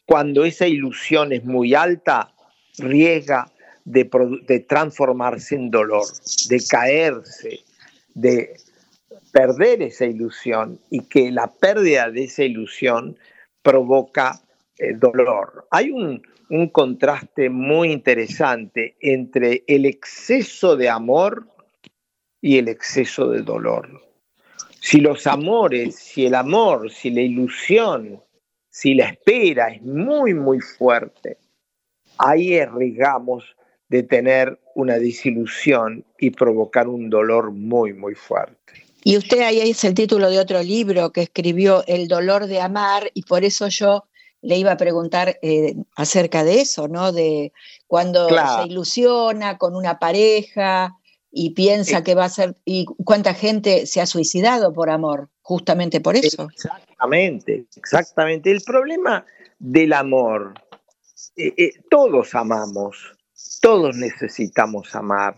cuando 0.07 0.45
esa 0.45 0.67
ilusión 0.67 1.33
es 1.33 1.45
muy 1.45 1.73
alta, 1.77 2.35
riesga 2.79 3.53
de, 3.85 4.11
de 4.49 4.59
transformarse 4.59 5.55
en 5.55 5.71
dolor, 5.71 6.05
de 6.49 6.61
caerse, 6.69 7.61
de 8.21 8.57
perder 9.33 9.83
esa 9.83 10.07
ilusión 10.07 10.81
y 10.91 11.01
que 11.09 11.31
la 11.31 11.47
pérdida 11.47 12.11
de 12.11 12.25
esa 12.25 12.43
ilusión 12.43 13.17
provoca 13.63 14.41
eh, 14.79 14.95
dolor. 14.95 15.67
Hay 15.71 15.91
un, 15.91 16.23
un 16.51 16.69
contraste 16.69 17.49
muy 17.49 17.93
interesante 17.93 18.97
entre 19.01 19.65
el 19.67 19.87
exceso 19.87 20.77
de 20.77 20.89
amor 20.89 21.47
y 22.41 22.59
el 22.59 22.69
exceso 22.69 23.29
de 23.29 23.43
dolor. 23.43 24.03
Si 24.81 25.01
los 25.01 25.27
amores, 25.27 25.97
si 25.97 26.27
el 26.27 26.35
amor, 26.35 26.91
si 26.91 27.11
la 27.11 27.21
ilusión, 27.21 28.23
si 28.71 28.95
la 28.95 29.09
espera 29.11 29.69
es 29.69 29.83
muy, 29.83 30.35
muy 30.35 30.61
fuerte, 30.61 31.39
ahí 32.17 32.59
arriesgamos 32.59 33.57
de 33.88 34.02
tener 34.02 34.59
una 34.75 34.99
desilusión 34.99 36.04
y 36.18 36.30
provocar 36.30 36.88
un 36.88 37.11
dolor 37.11 37.52
muy, 37.52 37.92
muy 37.92 38.14
fuerte. 38.14 38.57
Y 39.04 39.16
usted 39.16 39.40
ahí 39.40 39.61
es 39.61 39.85
el 39.85 39.95
título 39.95 40.28
de 40.28 40.38
otro 40.38 40.62
libro 40.62 41.11
que 41.11 41.23
escribió, 41.23 41.85
El 41.87 42.09
dolor 42.09 42.47
de 42.47 42.61
amar, 42.61 43.11
y 43.14 43.23
por 43.23 43.45
eso 43.45 43.68
yo 43.68 44.04
le 44.42 44.57
iba 44.57 44.73
a 44.73 44.76
preguntar 44.76 45.38
eh, 45.42 45.75
acerca 45.97 46.45
de 46.45 46.61
eso, 46.61 46.88
¿no? 46.88 47.12
De 47.12 47.52
cuando 47.87 48.28
se 48.28 48.68
ilusiona 48.68 49.57
con 49.57 49.75
una 49.75 49.99
pareja, 49.99 50.99
y 51.30 51.50
piensa 51.50 52.02
que 52.02 52.14
va 52.14 52.25
a 52.25 52.28
ser, 52.28 52.57
y 52.64 52.87
cuánta 53.04 53.35
gente 53.35 53.87
se 53.87 54.00
ha 54.00 54.07
suicidado 54.07 54.73
por 54.73 54.90
amor, 54.90 55.28
justamente 55.42 56.00
por 56.00 56.16
eso. 56.16 56.49
Exactamente, 56.52 57.66
exactamente. 57.76 58.50
El 58.50 58.62
problema 58.62 59.25
del 59.59 59.92
amor, 59.92 60.54
eh, 61.37 61.54
eh, 61.57 61.73
todos 61.90 62.35
amamos, 62.35 63.14
todos 63.61 63.97
necesitamos 63.97 64.95
amar. 64.95 65.37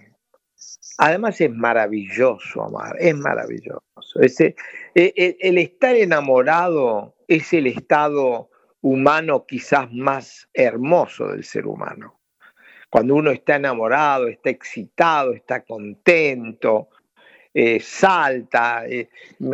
Además 0.98 1.40
es 1.40 1.50
maravilloso 1.50 2.62
amar, 2.62 2.96
es 2.98 3.16
maravilloso. 3.16 4.20
Ese, 4.20 4.54
eh, 4.94 5.36
el 5.40 5.58
estar 5.58 5.94
enamorado 5.96 7.14
es 7.26 7.52
el 7.52 7.66
estado 7.66 8.50
humano 8.82 9.46
quizás 9.46 9.90
más 9.92 10.48
hermoso 10.52 11.28
del 11.28 11.44
ser 11.44 11.66
humano 11.66 12.20
cuando 12.90 13.14
uno 13.14 13.30
está 13.30 13.56
enamorado, 13.56 14.26
está 14.26 14.50
excitado, 14.50 15.32
está 15.32 15.62
contento, 15.62 16.88
eh, 17.54 17.78
salta. 17.80 18.84
Eh, 18.86 19.08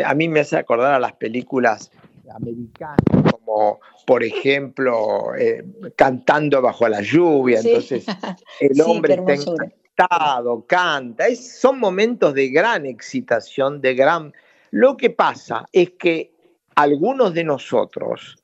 a 0.04 0.14
mí 0.14 0.28
me 0.28 0.40
hace 0.40 0.56
acordar 0.56 0.94
a 0.94 0.98
las 0.98 1.12
películas 1.12 1.92
americanas, 2.34 3.25
como 3.56 3.80
por 4.06 4.22
ejemplo 4.22 5.34
eh, 5.34 5.64
Cantando 5.96 6.60
bajo 6.60 6.88
la 6.88 7.00
lluvia. 7.00 7.60
Entonces 7.60 8.04
el 8.60 8.80
hombre 8.82 9.14
está 9.14 9.34
encantado, 9.34 10.66
canta. 10.66 11.24
son 11.34 11.78
momentos 11.80 12.34
de 12.34 12.48
gran 12.50 12.84
excitación, 12.84 13.80
de 13.80 13.94
gran... 13.94 14.34
Lo 14.70 14.96
que 14.96 15.10
pasa 15.10 15.64
es 15.72 15.92
que 15.98 16.32
algunos 16.74 17.32
de 17.32 17.44
nosotros 17.44 18.36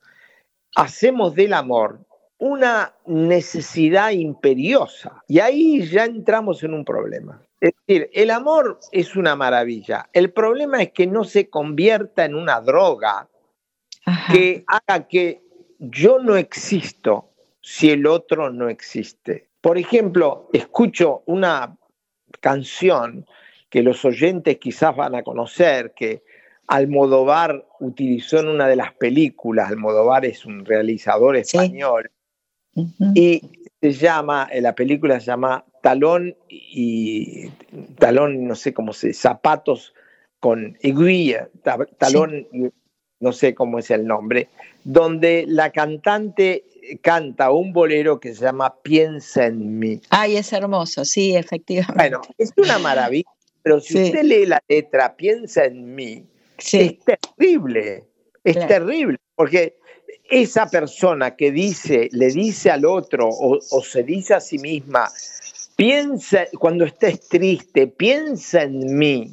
hacemos 0.77 1.35
del 1.35 1.53
amor 1.53 2.01
una 2.39 2.95
necesidad 3.07 4.11
imperiosa. 4.11 5.23
Y 5.29 5.41
ahí 5.41 5.87
ya 5.87 6.07
entramos 6.07 6.63
en 6.65 6.75
un 6.75 6.85
problema. 6.85 7.41
Es 7.61 7.73
decir, 7.87 8.11
el 8.15 8.31
amor 8.31 8.81
es 8.91 9.15
una 9.15 9.37
maravilla. 9.37 10.09
El 10.13 10.33
problema 10.33 10.83
es 10.83 10.91
que 10.93 11.07
no 11.07 11.23
se 11.23 11.51
convierta 11.51 12.25
en 12.25 12.35
una 12.35 12.61
droga 12.61 13.29
que 14.31 14.65
haga 14.67 15.07
que 15.09 15.43
yo 15.79 16.19
no 16.19 16.37
existo 16.37 17.31
si 17.61 17.91
el 17.91 18.07
otro 18.07 18.51
no 18.51 18.69
existe. 18.69 19.49
Por 19.61 19.79
ejemplo, 19.79 20.49
escucho 20.53 21.23
una 21.27 21.77
canción 22.41 23.27
que 23.71 23.83
los 23.83 24.05
oyentes 24.05 24.59
quizás 24.59 24.95
van 24.95 25.15
a 25.15 25.23
conocer, 25.23 25.95
que 25.95 26.23
Almodóvar 26.67 27.67
utilizó 27.81 28.41
en 28.41 28.49
una 28.49 28.67
de 28.67 28.77
las 28.77 28.93
películas. 28.95 29.71
Almodóvar 29.71 30.25
es 30.25 30.45
un 30.45 30.65
realizador 30.65 31.37
español. 31.37 32.11
Y 33.15 33.43
se 33.81 33.93
llama, 33.93 34.49
la 34.61 34.75
película 34.75 35.21
se 35.21 35.27
llama 35.27 35.65
Talón 35.83 36.37
y 36.49 37.49
Talón, 37.99 38.47
no 38.47 38.55
sé 38.55 38.73
cómo 38.73 38.93
se, 38.93 39.13
zapatos 39.13 39.95
con 40.41 40.77
aiguilla, 40.83 41.49
talón, 41.99 42.47
no 43.23 43.33
sé 43.33 43.55
cómo 43.55 43.79
es 43.79 43.91
el 43.91 44.07
nombre, 44.07 44.49
donde 44.85 45.45
la 45.47 45.71
cantante 45.71 46.65
canta 47.01 47.53
un 47.53 47.73
bolero 47.73 48.19
que 48.19 48.35
se 48.35 48.43
llama 48.43 48.75
Piensa 48.83 49.47
en 49.47 49.79
mí. 49.79 50.01
Ay, 50.11 50.37
es 50.37 50.53
hermoso, 50.53 51.05
sí, 51.05 51.37
efectivamente. 51.37 51.95
Bueno, 51.95 52.21
es 52.37 52.53
una 52.57 52.79
maravilla, 52.79 53.31
pero 53.63 53.81
si 53.81 54.03
usted 54.03 54.25
lee 54.25 54.47
la 54.47 54.63
letra 54.69 55.15
Piensa 55.17 55.65
en 55.65 55.95
mí, 55.95 56.25
es 56.59 56.99
terrible, 57.05 58.05
es 58.43 58.67
terrible, 58.67 59.19
porque 59.37 59.77
esa 60.29 60.67
persona 60.67 61.37
que 61.37 61.53
dice, 61.53 62.09
le 62.11 62.29
dice 62.29 62.71
al 62.71 62.85
otro 62.85 63.29
o, 63.29 63.61
se 63.83 64.03
dice 64.03 64.35
a 64.35 64.41
sí 64.41 64.59
misma, 64.59 65.11
piensa, 65.77 66.47
cuando 66.59 66.85
estés 66.85 67.29
triste, 67.29 67.87
piensa 67.87 68.63
en 68.63 68.99
mí. 68.99 69.31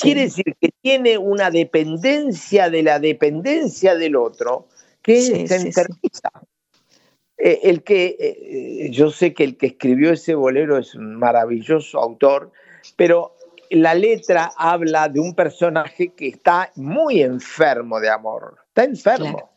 Quiere 0.00 0.22
decir 0.22 0.56
que 0.60 0.70
tiene 0.82 1.16
una 1.16 1.50
dependencia 1.50 2.68
de 2.70 2.82
la 2.82 2.98
dependencia 2.98 3.94
del 3.94 4.16
otro 4.16 4.68
que 5.02 5.20
se 5.20 5.72
eh, 7.38 7.60
el 7.64 7.82
que, 7.82 8.16
eh, 8.18 8.90
yo 8.90 9.10
sé 9.10 9.34
que 9.34 9.44
el 9.44 9.56
que 9.56 9.66
escribió 9.66 10.12
ese 10.12 10.34
bolero 10.34 10.78
es 10.78 10.94
un 10.94 11.16
maravilloso 11.16 11.98
autor, 11.98 12.50
pero 12.96 13.36
la 13.70 13.94
letra 13.94 14.52
habla 14.56 15.08
de 15.08 15.20
un 15.20 15.34
personaje 15.34 16.14
que 16.14 16.28
está 16.28 16.72
muy 16.76 17.22
enfermo 17.22 18.00
de 18.00 18.08
amor, 18.08 18.56
está 18.68 18.84
enfermo. 18.84 19.50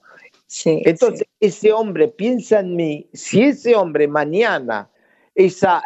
Entonces, 0.65 1.27
ese 1.39 1.71
hombre 1.71 2.08
piensa 2.08 2.60
en 2.60 2.75
mí, 2.75 3.08
si 3.13 3.43
ese 3.43 3.75
hombre 3.75 4.08
mañana, 4.08 4.89
esa, 5.36 5.84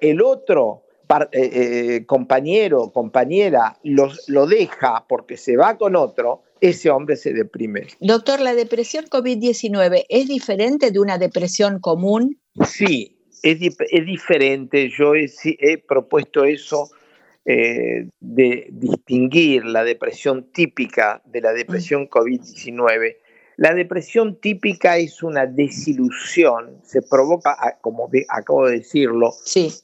el 0.00 0.22
otro 0.22 0.85
eh, 1.08 1.28
eh, 1.32 2.06
compañero, 2.06 2.90
compañera, 2.92 3.78
lo 3.82 4.46
deja 4.46 5.06
porque 5.08 5.36
se 5.36 5.56
va 5.56 5.78
con 5.78 5.96
otro, 5.96 6.42
ese 6.60 6.90
hombre 6.90 7.16
se 7.16 7.32
deprime. 7.32 7.86
Doctor, 8.00 8.40
¿la 8.40 8.54
depresión 8.54 9.06
COVID-19 9.06 10.06
es 10.08 10.28
diferente 10.28 10.90
de 10.90 10.98
una 10.98 11.18
depresión 11.18 11.80
común? 11.80 12.40
Sí, 12.64 13.18
es, 13.42 13.58
diferente. 14.06 14.88
Yo 14.96 15.14
he, 15.14 15.78
propuesto 15.78 16.44
eso 16.44 16.90
eh, 17.44 18.08
de 18.20 18.68
distinguir 18.70 19.64
la 19.64 19.84
depresión 19.84 20.50
típica 20.52 21.22
de 21.24 21.40
la 21.40 21.52
depresión 21.52 22.02
mm. 22.02 22.08
COVID-19 22.08 23.16
la 23.56 23.72
depresión 23.72 24.38
típica 24.38 24.98
es 24.98 25.22
una 25.22 25.46
desilusión, 25.46 26.78
se 26.84 27.00
provoca, 27.00 27.78
como 27.80 28.10
acabo 28.28 28.66
de 28.66 28.78
decirlo, 28.78 29.32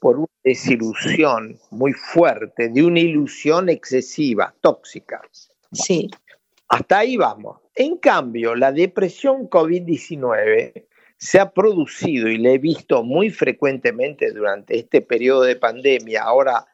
por 0.00 0.18
una 0.18 0.26
desilusión 0.44 1.58
muy 1.70 1.94
fuerte, 1.94 2.68
de 2.68 2.84
una 2.84 3.00
ilusión 3.00 3.70
excesiva, 3.70 4.54
tóxica. 4.60 5.22
Sí. 5.72 6.10
Hasta 6.68 6.98
ahí 6.98 7.16
vamos. 7.16 7.60
En 7.74 7.96
cambio, 7.96 8.54
la 8.54 8.72
depresión 8.72 9.48
COVID-19 9.48 10.86
se 11.16 11.40
ha 11.40 11.52
producido 11.52 12.28
y 12.28 12.36
la 12.36 12.50
he 12.50 12.58
visto 12.58 13.02
muy 13.02 13.30
frecuentemente 13.30 14.32
durante 14.32 14.76
este 14.78 15.00
periodo 15.00 15.42
de 15.42 15.56
pandemia. 15.56 16.24
Ahora 16.24 16.66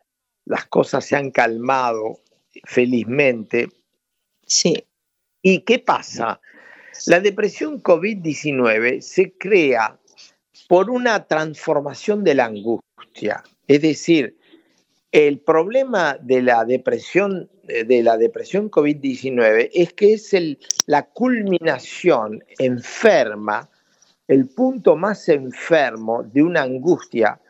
las 0.44 0.64
cosas 0.66 1.04
se 1.04 1.14
han 1.14 1.30
calmado 1.30 2.20
felizmente. 2.64 3.68
Sí. 4.46 4.84
¿Y 5.42 5.60
qué 5.60 5.78
pasa? 5.78 6.40
La 7.06 7.20
depresión 7.20 7.82
COVID-19 7.82 9.00
se 9.00 9.32
crea 9.38 9.98
por 10.68 10.90
una 10.90 11.26
transformación 11.26 12.24
de 12.24 12.34
la 12.34 12.46
angustia. 12.46 13.44
Es 13.66 13.82
decir, 13.82 14.36
el 15.12 15.40
problema 15.40 16.18
de 16.20 16.42
la 16.42 16.64
depresión, 16.64 17.48
de 17.62 18.02
la 18.02 18.16
depresión 18.16 18.70
COVID-19 18.70 19.70
es 19.72 19.92
que 19.92 20.14
es 20.14 20.36
la 20.86 21.04
culminación 21.04 22.44
enferma, 22.58 23.70
el 24.26 24.48
punto 24.48 24.96
más 24.96 25.28
enfermo 25.28 26.22
de 26.24 26.42
una 26.42 26.62
angustia 26.62 27.40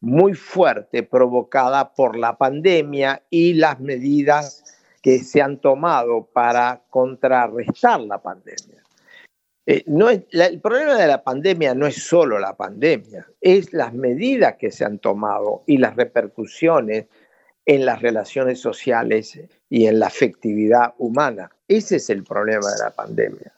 muy 0.00 0.34
fuerte 0.34 1.02
provocada 1.04 1.94
por 1.94 2.18
la 2.18 2.36
pandemia 2.36 3.22
y 3.30 3.54
las 3.54 3.80
medidas 3.80 4.64
que 5.00 5.20
se 5.20 5.40
han 5.40 5.58
tomado 5.60 6.28
para 6.32 6.82
contrarrestar 6.90 8.00
la 8.00 8.20
pandemia. 8.20 8.85
Eh, 9.68 9.82
no 9.86 10.08
es, 10.08 10.22
el 10.30 10.60
problema 10.60 10.94
de 10.94 11.08
la 11.08 11.24
pandemia 11.24 11.74
no 11.74 11.86
es 11.86 11.96
solo 11.96 12.38
la 12.38 12.56
pandemia, 12.56 13.26
es 13.40 13.72
las 13.72 13.92
medidas 13.92 14.54
que 14.60 14.70
se 14.70 14.84
han 14.84 15.00
tomado 15.00 15.64
y 15.66 15.78
las 15.78 15.96
repercusiones 15.96 17.06
en 17.64 17.84
las 17.84 18.00
relaciones 18.00 18.60
sociales 18.60 19.40
y 19.68 19.86
en 19.86 19.98
la 19.98 20.06
afectividad 20.06 20.94
humana. 20.98 21.50
Ese 21.66 21.96
es 21.96 22.10
el 22.10 22.22
problema 22.22 22.70
de 22.70 22.78
la 22.78 22.90
pandemia. 22.90 23.52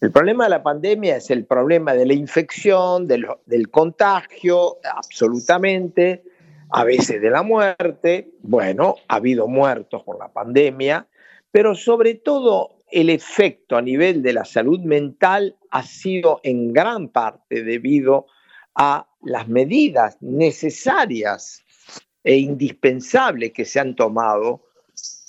El 0.00 0.12
problema 0.12 0.44
de 0.44 0.50
la 0.50 0.62
pandemia 0.62 1.16
es 1.16 1.30
el 1.30 1.44
problema 1.44 1.92
de 1.94 2.06
la 2.06 2.14
infección, 2.14 3.08
del, 3.08 3.26
del 3.46 3.68
contagio, 3.68 4.78
absolutamente, 4.96 6.22
a 6.70 6.84
veces 6.84 7.20
de 7.20 7.30
la 7.30 7.42
muerte. 7.42 8.30
Bueno, 8.42 8.96
ha 9.08 9.16
habido 9.16 9.48
muertos 9.48 10.04
por 10.04 10.18
la 10.18 10.28
pandemia, 10.28 11.06
pero 11.50 11.74
sobre 11.74 12.14
todo 12.14 12.81
el 12.92 13.08
efecto 13.08 13.76
a 13.76 13.82
nivel 13.82 14.22
de 14.22 14.34
la 14.34 14.44
salud 14.44 14.80
mental 14.80 15.56
ha 15.70 15.82
sido 15.82 16.40
en 16.44 16.72
gran 16.72 17.08
parte 17.08 17.64
debido 17.64 18.26
a 18.74 19.08
las 19.22 19.48
medidas 19.48 20.18
necesarias 20.20 21.64
e 22.22 22.36
indispensables 22.36 23.52
que 23.52 23.64
se 23.64 23.80
han 23.80 23.96
tomado 23.96 24.64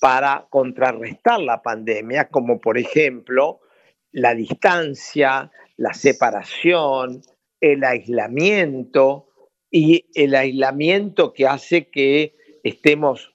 para 0.01 0.45
contrarrestar 0.49 1.39
la 1.39 1.61
pandemia, 1.61 2.27
como 2.27 2.59
por 2.59 2.77
ejemplo 2.77 3.61
la 4.11 4.35
distancia, 4.35 5.49
la 5.77 5.93
separación, 5.93 7.21
el 7.61 7.83
aislamiento 7.85 9.29
y 9.71 10.05
el 10.13 10.35
aislamiento 10.35 11.33
que 11.33 11.47
hace 11.47 11.89
que 11.89 12.35
estemos 12.63 13.32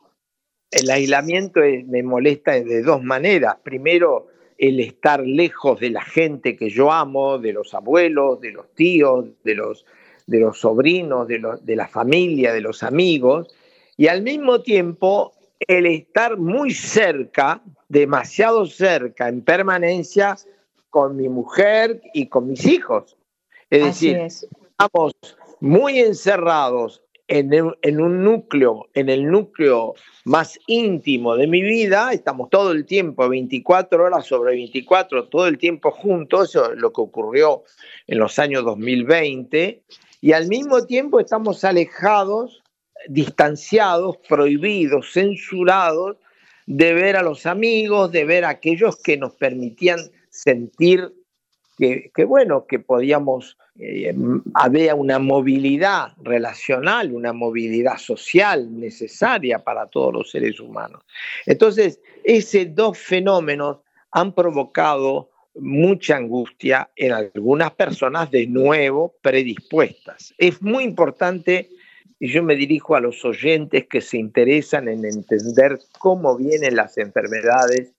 el 0.70 0.90
aislamiento 0.90 1.60
me 1.86 2.02
molesta 2.02 2.52
de 2.52 2.82
dos 2.82 3.02
maneras. 3.02 3.56
Primero, 3.62 4.28
el 4.58 4.80
estar 4.80 5.20
lejos 5.20 5.80
de 5.80 5.90
la 5.90 6.02
gente 6.02 6.56
que 6.56 6.68
yo 6.68 6.92
amo, 6.92 7.38
de 7.38 7.52
los 7.52 7.74
abuelos, 7.74 8.40
de 8.40 8.52
los 8.52 8.74
tíos, 8.74 9.26
de 9.44 9.54
los, 9.54 9.86
de 10.26 10.40
los 10.40 10.58
sobrinos, 10.58 11.28
de, 11.28 11.40
de 11.62 11.76
la 11.76 11.88
familia, 11.88 12.52
de 12.52 12.60
los 12.60 12.82
amigos. 12.82 13.48
Y 13.96 14.08
al 14.08 14.22
mismo 14.22 14.60
tiempo, 14.62 15.32
el 15.60 15.86
estar 15.86 16.36
muy 16.36 16.72
cerca, 16.72 17.62
demasiado 17.88 18.66
cerca, 18.66 19.28
en 19.28 19.42
permanencia 19.42 20.36
con 20.90 21.16
mi 21.16 21.28
mujer 21.28 22.00
y 22.14 22.26
con 22.26 22.48
mis 22.48 22.66
hijos. 22.66 23.16
Es 23.70 23.84
decir, 23.84 24.16
estamos 24.16 25.12
muy 25.60 25.98
encerrados 25.98 27.02
en, 27.28 27.52
en, 27.82 28.00
un 28.00 28.24
núcleo, 28.24 28.88
en 28.94 29.10
el 29.10 29.30
núcleo 29.30 29.94
más 30.24 30.58
íntimo 30.66 31.36
de 31.36 31.46
mi 31.46 31.62
vida, 31.62 32.12
estamos 32.12 32.48
todo 32.48 32.72
el 32.72 32.86
tiempo, 32.86 33.28
24 33.28 34.02
horas 34.02 34.26
sobre 34.26 34.54
24, 34.54 35.28
todo 35.28 35.46
el 35.46 35.58
tiempo 35.58 35.90
juntos, 35.90 36.48
eso 36.50 36.72
es 36.72 36.78
lo 36.78 36.92
que 36.92 37.02
ocurrió 37.02 37.64
en 38.06 38.18
los 38.18 38.38
años 38.38 38.64
2020, 38.64 39.82
y 40.22 40.32
al 40.32 40.48
mismo 40.48 40.86
tiempo 40.86 41.20
estamos 41.20 41.62
alejados, 41.64 42.62
distanciados, 43.08 44.16
prohibidos, 44.28 45.12
censurados 45.12 46.16
de 46.66 46.92
ver 46.94 47.16
a 47.16 47.22
los 47.22 47.46
amigos, 47.46 48.10
de 48.10 48.24
ver 48.24 48.44
a 48.44 48.50
aquellos 48.50 48.96
que 48.96 49.16
nos 49.16 49.34
permitían 49.34 50.00
sentir 50.30 51.12
que, 51.78 52.24
bueno, 52.24 52.66
que 52.66 52.80
podíamos, 52.80 53.56
eh, 53.78 54.12
había 54.54 54.96
una 54.96 55.20
movilidad 55.20 56.08
relacional, 56.18 57.12
una 57.12 57.32
movilidad 57.32 57.98
social 57.98 58.78
necesaria 58.78 59.60
para 59.60 59.86
todos 59.86 60.12
los 60.12 60.30
seres 60.30 60.58
humanos. 60.58 61.02
Entonces, 61.46 62.00
esos 62.24 62.74
dos 62.74 62.98
fenómenos 62.98 63.78
han 64.10 64.34
provocado 64.34 65.30
mucha 65.54 66.16
angustia 66.16 66.90
en 66.96 67.12
algunas 67.12 67.70
personas 67.72 68.30
de 68.30 68.46
nuevo 68.48 69.14
predispuestas. 69.22 70.34
Es 70.36 70.60
muy 70.60 70.82
importante, 70.82 71.70
y 72.18 72.28
yo 72.28 72.42
me 72.42 72.56
dirijo 72.56 72.96
a 72.96 73.00
los 73.00 73.24
oyentes 73.24 73.86
que 73.86 74.00
se 74.00 74.18
interesan 74.18 74.88
en 74.88 75.04
entender 75.04 75.78
cómo 75.98 76.36
vienen 76.36 76.74
las 76.74 76.98
enfermedades, 76.98 77.94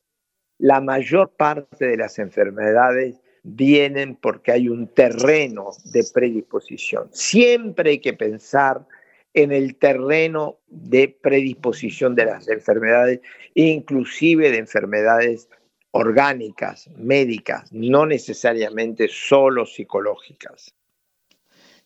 la 0.58 0.82
mayor 0.82 1.32
parte 1.38 1.86
de 1.86 1.96
las 1.96 2.20
enfermedades 2.20 3.16
vienen 3.56 4.16
porque 4.16 4.52
hay 4.52 4.70
un 4.70 4.88
terreno 4.88 5.72
de 5.86 6.04
predisposición. 6.14 7.10
Siempre 7.12 7.92
hay 7.92 8.00
que 8.00 8.14
pensar 8.14 8.86
en 9.34 9.52
el 9.52 9.76
terreno 9.76 10.58
de 10.68 11.08
predisposición 11.08 12.16
de 12.16 12.26
las 12.26 12.48
enfermedades, 12.48 13.22
inclusive 13.54 14.52
de 14.52 14.58
enfermedades 14.58 15.50
orgánicas, 15.92 16.90
médicas, 16.98 17.72
no 17.72 18.06
necesariamente 18.06 19.08
solo 19.08 19.66
psicológicas. 19.66 20.74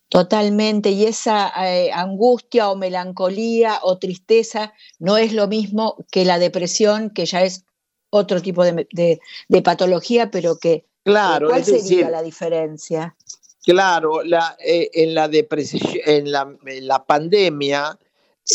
Totalmente, 0.10 0.92
y 0.92 1.06
esa 1.06 1.52
eh, 1.66 1.92
angustia 1.92 2.70
o 2.70 2.76
melancolía 2.76 3.80
o 3.82 3.98
tristeza 3.98 4.74
no 5.00 5.18
es 5.18 5.34
lo 5.34 5.48
mismo 5.48 6.06
que 6.12 6.24
la 6.24 6.38
depresión, 6.38 7.10
que 7.10 7.26
ya 7.26 7.42
es 7.42 7.66
otro 8.12 8.40
tipo 8.42 8.64
de, 8.64 9.20
patología, 9.64 10.30
pero 10.30 10.60
que... 10.60 10.86
Claro, 11.04 11.50
¿Cuál 11.50 11.66
sería 11.66 12.10
la 12.10 12.22
diferencia? 12.22 13.16
Claro, 13.64 14.24
la, 14.24 14.58
eh, 14.66 14.90
en, 14.94 15.14
la 15.14 15.30
en, 15.32 16.32
la, 16.32 17.06
pandemia 17.06 17.98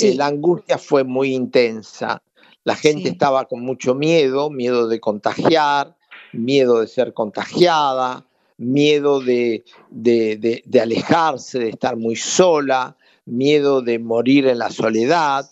eh, 0.01 0.15
la 0.15 0.27
angustia 0.27 0.79
fue 0.79 1.05
muy 1.05 1.35
intensa. 1.35 2.23
La 2.65 2.75
gente 2.75 3.09
estaba 3.09 3.47
con 3.47 3.63
mucho 3.63 3.95
miedo, 3.95 4.51
miedo 4.51 4.87
de 4.89 5.01
contagiar, 5.01 5.97
miedo 6.33 6.81
de 6.81 6.87
ser 6.87 7.15
contagiada, 7.15 8.27
miedo 8.59 9.21
de, 9.21 9.65
de, 9.91 10.63
de, 10.65 10.81
alejarse, 10.81 11.59
de 11.59 11.71
estar 11.71 11.97
muy 11.97 12.17
sola, 12.17 12.97
miedo 13.25 13.81
de 13.81 13.99
morir 13.99 14.47
en 14.47 14.59
la 14.59 14.71
soledad, 14.71 15.51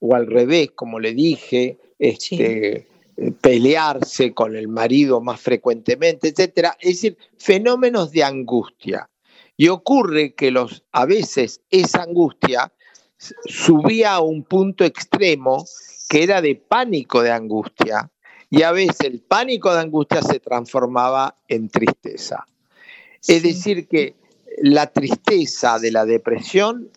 o 0.00 0.14
al 0.14 0.26
revés, 0.26 0.70
como 0.74 0.98
le 0.98 1.14
dije, 1.14 1.78
este, 1.98 2.88
pelearse 3.40 4.32
con 4.32 4.56
el 4.56 4.68
marido 4.68 5.20
más 5.20 5.40
frecuentemente, 5.40 6.28
etcétera, 6.28 6.76
es 6.80 6.96
decir, 6.96 7.18
fenómenos 7.36 8.12
de 8.12 8.24
angustia. 8.24 9.10
Y 9.56 9.68
ocurre 9.68 10.34
que 10.34 10.50
los, 10.50 10.84
a 10.92 11.04
veces 11.04 11.62
esa 11.70 12.02
angustia 12.02 12.72
subía 13.46 14.14
a 14.14 14.20
un 14.20 14.44
punto 14.44 14.84
extremo 14.84 15.64
que 16.08 16.22
era 16.22 16.40
de 16.40 16.54
pánico 16.54 17.22
de 17.22 17.32
angustia, 17.32 18.10
y 18.50 18.62
a 18.62 18.72
veces 18.72 19.00
el 19.00 19.20
pánico 19.20 19.74
de 19.74 19.80
angustia 19.80 20.22
se 20.22 20.40
transformaba 20.40 21.36
en 21.48 21.68
tristeza. 21.68 22.46
Es 23.26 23.42
decir, 23.42 23.88
que 23.88 24.14
la 24.62 24.86
tristeza 24.86 25.78
de 25.78 25.90
la 25.90 26.06
depresión 26.06 26.88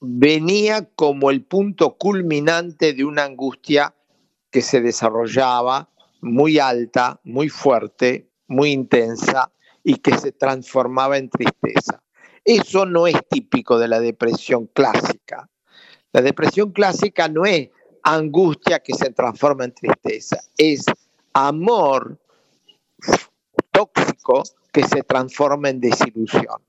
venía 0.00 0.88
como 0.94 1.30
el 1.30 1.42
punto 1.42 1.96
culminante 1.96 2.94
de 2.94 3.04
una 3.04 3.24
angustia 3.24 3.94
que 4.50 4.62
se 4.62 4.80
desarrollaba 4.80 5.90
muy 6.20 6.58
alta, 6.58 7.20
muy 7.24 7.48
fuerte, 7.48 8.28
muy 8.48 8.72
intensa 8.72 9.52
y 9.82 9.96
que 9.96 10.16
se 10.18 10.32
transformaba 10.32 11.18
en 11.18 11.30
tristeza. 11.30 12.02
Eso 12.44 12.86
no 12.86 13.06
es 13.06 13.16
típico 13.28 13.78
de 13.78 13.88
la 13.88 14.00
depresión 14.00 14.66
clásica. 14.66 15.48
La 16.12 16.22
depresión 16.22 16.72
clásica 16.72 17.28
no 17.28 17.44
es 17.44 17.70
angustia 18.02 18.78
que 18.80 18.94
se 18.94 19.10
transforma 19.10 19.64
en 19.64 19.74
tristeza, 19.74 20.38
es 20.56 20.86
amor 21.32 22.18
tóxico 23.72 24.42
que 24.72 24.84
se 24.84 25.02
transforma 25.02 25.70
en 25.70 25.80
desilusión. 25.80 26.62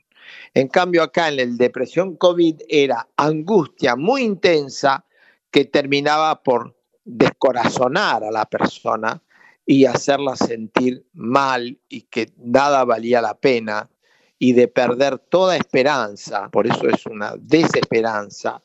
En 0.53 0.67
cambio, 0.67 1.03
acá 1.03 1.29
en 1.29 1.37
la 1.37 1.45
depresión 1.45 2.15
COVID 2.15 2.61
era 2.67 3.07
angustia 3.15 3.95
muy 3.95 4.23
intensa 4.23 5.05
que 5.51 5.65
terminaba 5.65 6.43
por 6.43 6.76
descorazonar 7.07 8.23
a 8.25 8.31
la 8.31 8.45
persona 8.45 9.21
y 9.65 9.85
hacerla 9.85 10.35
sentir 10.35 11.05
mal 11.13 11.79
y 11.87 12.01
que 12.01 12.31
nada 12.37 12.83
valía 12.83 13.21
la 13.21 13.33
pena 13.33 13.89
y 14.37 14.53
de 14.53 14.67
perder 14.67 15.17
toda 15.17 15.55
esperanza, 15.55 16.49
por 16.49 16.67
eso 16.67 16.87
es 16.87 17.05
una 17.05 17.33
desesperanza, 17.37 18.61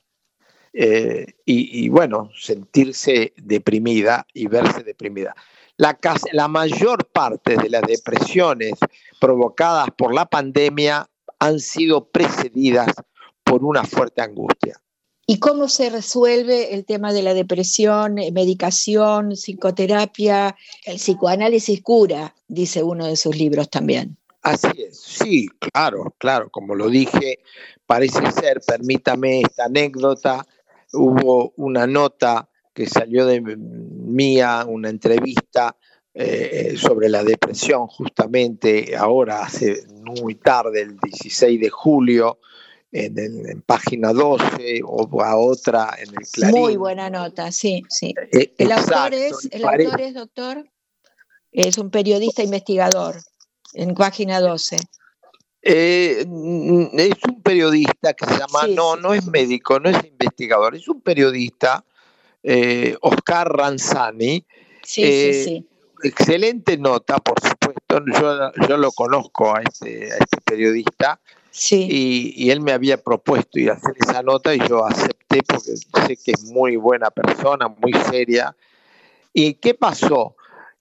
eh, 0.74 1.26
y, 1.44 1.88
bueno, 1.88 2.30
sentirse 2.34 3.32
deprimida 3.36 4.26
y 4.32 4.46
verse 4.46 4.82
deprimida. 4.82 5.34
La, 5.76 5.98
la 6.32 6.48
mayor 6.48 7.06
parte 7.06 7.56
de 7.56 7.68
las 7.68 7.82
depresiones 7.82 8.74
provocadas 9.20 9.88
por 9.96 10.14
la 10.14 10.26
pandemia 10.26 11.08
han 11.38 11.60
sido 11.60 12.08
precedidas 12.08 12.88
por 13.44 13.64
una 13.64 13.84
fuerte 13.84 14.22
angustia. 14.22 14.80
¿Y 15.26 15.38
cómo 15.38 15.68
se 15.68 15.88
resuelve 15.88 16.74
el 16.74 16.84
tema 16.84 17.12
de 17.12 17.22
la 17.22 17.32
depresión, 17.32 18.18
eh, 18.18 18.32
medicación, 18.32 19.36
psicoterapia? 19.36 20.56
El 20.84 20.96
psicoanálisis 20.96 21.80
cura, 21.80 22.34
dice 22.48 22.82
uno 22.82 23.06
de 23.06 23.16
sus 23.16 23.36
libros 23.36 23.70
también. 23.70 24.16
Así 24.42 24.66
es, 24.76 25.00
sí, 25.00 25.48
claro, 25.60 26.16
claro, 26.18 26.50
como 26.50 26.74
lo 26.74 26.88
dije, 26.88 27.38
parece 27.86 28.28
ser, 28.32 28.60
permítame 28.66 29.42
esta 29.42 29.66
anécdota, 29.66 30.44
hubo 30.92 31.52
una 31.56 31.86
nota 31.86 32.48
que 32.74 32.86
salió 32.86 33.24
de 33.24 33.40
mía, 33.40 34.64
una 34.66 34.88
entrevista 34.88 35.76
eh, 36.12 36.74
sobre 36.76 37.08
la 37.08 37.22
depresión 37.22 37.86
justamente 37.86 38.96
ahora, 38.96 39.42
hace 39.44 39.84
muy 39.88 40.34
tarde, 40.34 40.82
el 40.82 40.98
16 40.98 41.60
de 41.60 41.70
julio, 41.70 42.38
en, 42.92 43.62
página 43.62 44.12
12 44.12 44.80
o 44.84 45.22
a 45.22 45.36
otra 45.36 45.96
en 45.98 46.08
el 46.10 46.26
Clarín. 46.30 46.60
Muy 46.60 46.76
buena 46.76 47.08
nota, 47.10 47.50
sí, 47.50 47.82
sí. 47.88 48.14
Eh, 48.32 48.52
el, 48.58 48.70
autor, 48.70 49.14
es, 49.14 49.48
el 49.50 49.64
autor 49.64 50.00
es, 50.00 50.14
doctor, 50.14 50.70
es 51.50 51.78
un 51.78 51.90
periodista 51.90 52.42
investigador 52.42 53.16
en 53.72 53.94
página 53.94 54.40
12. 54.40 54.76
Eh, 55.64 56.20
es 56.20 57.24
un 57.28 57.42
periodista 57.42 58.12
que 58.14 58.26
se 58.26 58.38
llama, 58.38 58.66
no, 58.68 58.96
no 58.96 59.14
es 59.14 59.26
médico, 59.26 59.80
no 59.80 59.88
es 59.88 60.04
investigador, 60.04 60.74
es 60.74 60.88
un 60.88 61.00
periodista, 61.00 61.84
eh, 62.42 62.96
Oscar 63.00 63.48
Ranzani. 63.48 64.44
Sí, 64.82 65.04
sí, 65.04 65.44
sí. 65.44 65.68
Excelente 66.04 66.76
nota, 66.76 67.18
por 67.18 67.40
supuesto, 67.40 68.02
yo, 68.20 68.66
yo 68.68 68.76
lo 68.76 68.90
conozco 68.90 69.54
a 69.54 69.62
este, 69.62 70.12
a 70.12 70.16
este 70.16 70.40
periodista 70.44 71.20
y, 71.70 72.50
él 72.50 72.60
me 72.60 72.72
había 72.72 72.96
propuesto 73.02 73.58
ir 73.58 73.70
a 73.70 73.74
hacer 73.74 73.94
esa 74.00 74.22
nota 74.22 74.54
y 74.54 74.60
yo 74.66 74.84
acepté 74.84 75.42
porque 75.46 75.76
sé 75.76 76.16
que 76.16 76.32
es 76.32 76.44
muy 76.44 76.76
buena 76.76 77.10
persona, 77.10 77.68
muy 77.68 77.92
seria. 78.10 78.56
¿Y 79.32 79.54
qué 79.54 79.74
pasó? 79.74 80.36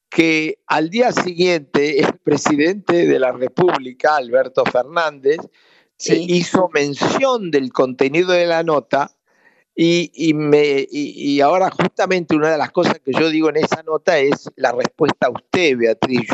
Que 0.09 0.59
al 0.67 0.89
día 0.89 1.11
siguiente 1.11 1.99
el 1.99 2.17
presidente 2.19 3.05
de 3.05 3.19
la 3.19 3.31
República, 3.31 4.15
Alberto 4.15 4.63
Fernández, 4.65 5.39
hizo 5.99 6.69
mención 6.73 7.51
del 7.51 7.71
contenido 7.71 8.31
de 8.31 8.47
la 8.47 8.63
nota 8.63 9.15
y, 9.75 10.33
me, 10.33 10.85
y, 10.89 11.39
ahora 11.41 11.69
justamente 11.71 12.35
una 12.35 12.51
de 12.51 12.57
las 12.57 12.71
cosas 12.71 12.99
que 13.03 13.13
yo 13.13 13.29
digo 13.29 13.49
en 13.49 13.57
esa 13.57 13.83
nota 13.83 14.19
es 14.19 14.49
la 14.55 14.71
respuesta 14.71 15.27
a 15.27 15.31
usted, 15.31 15.77
Beatriz 15.77 16.29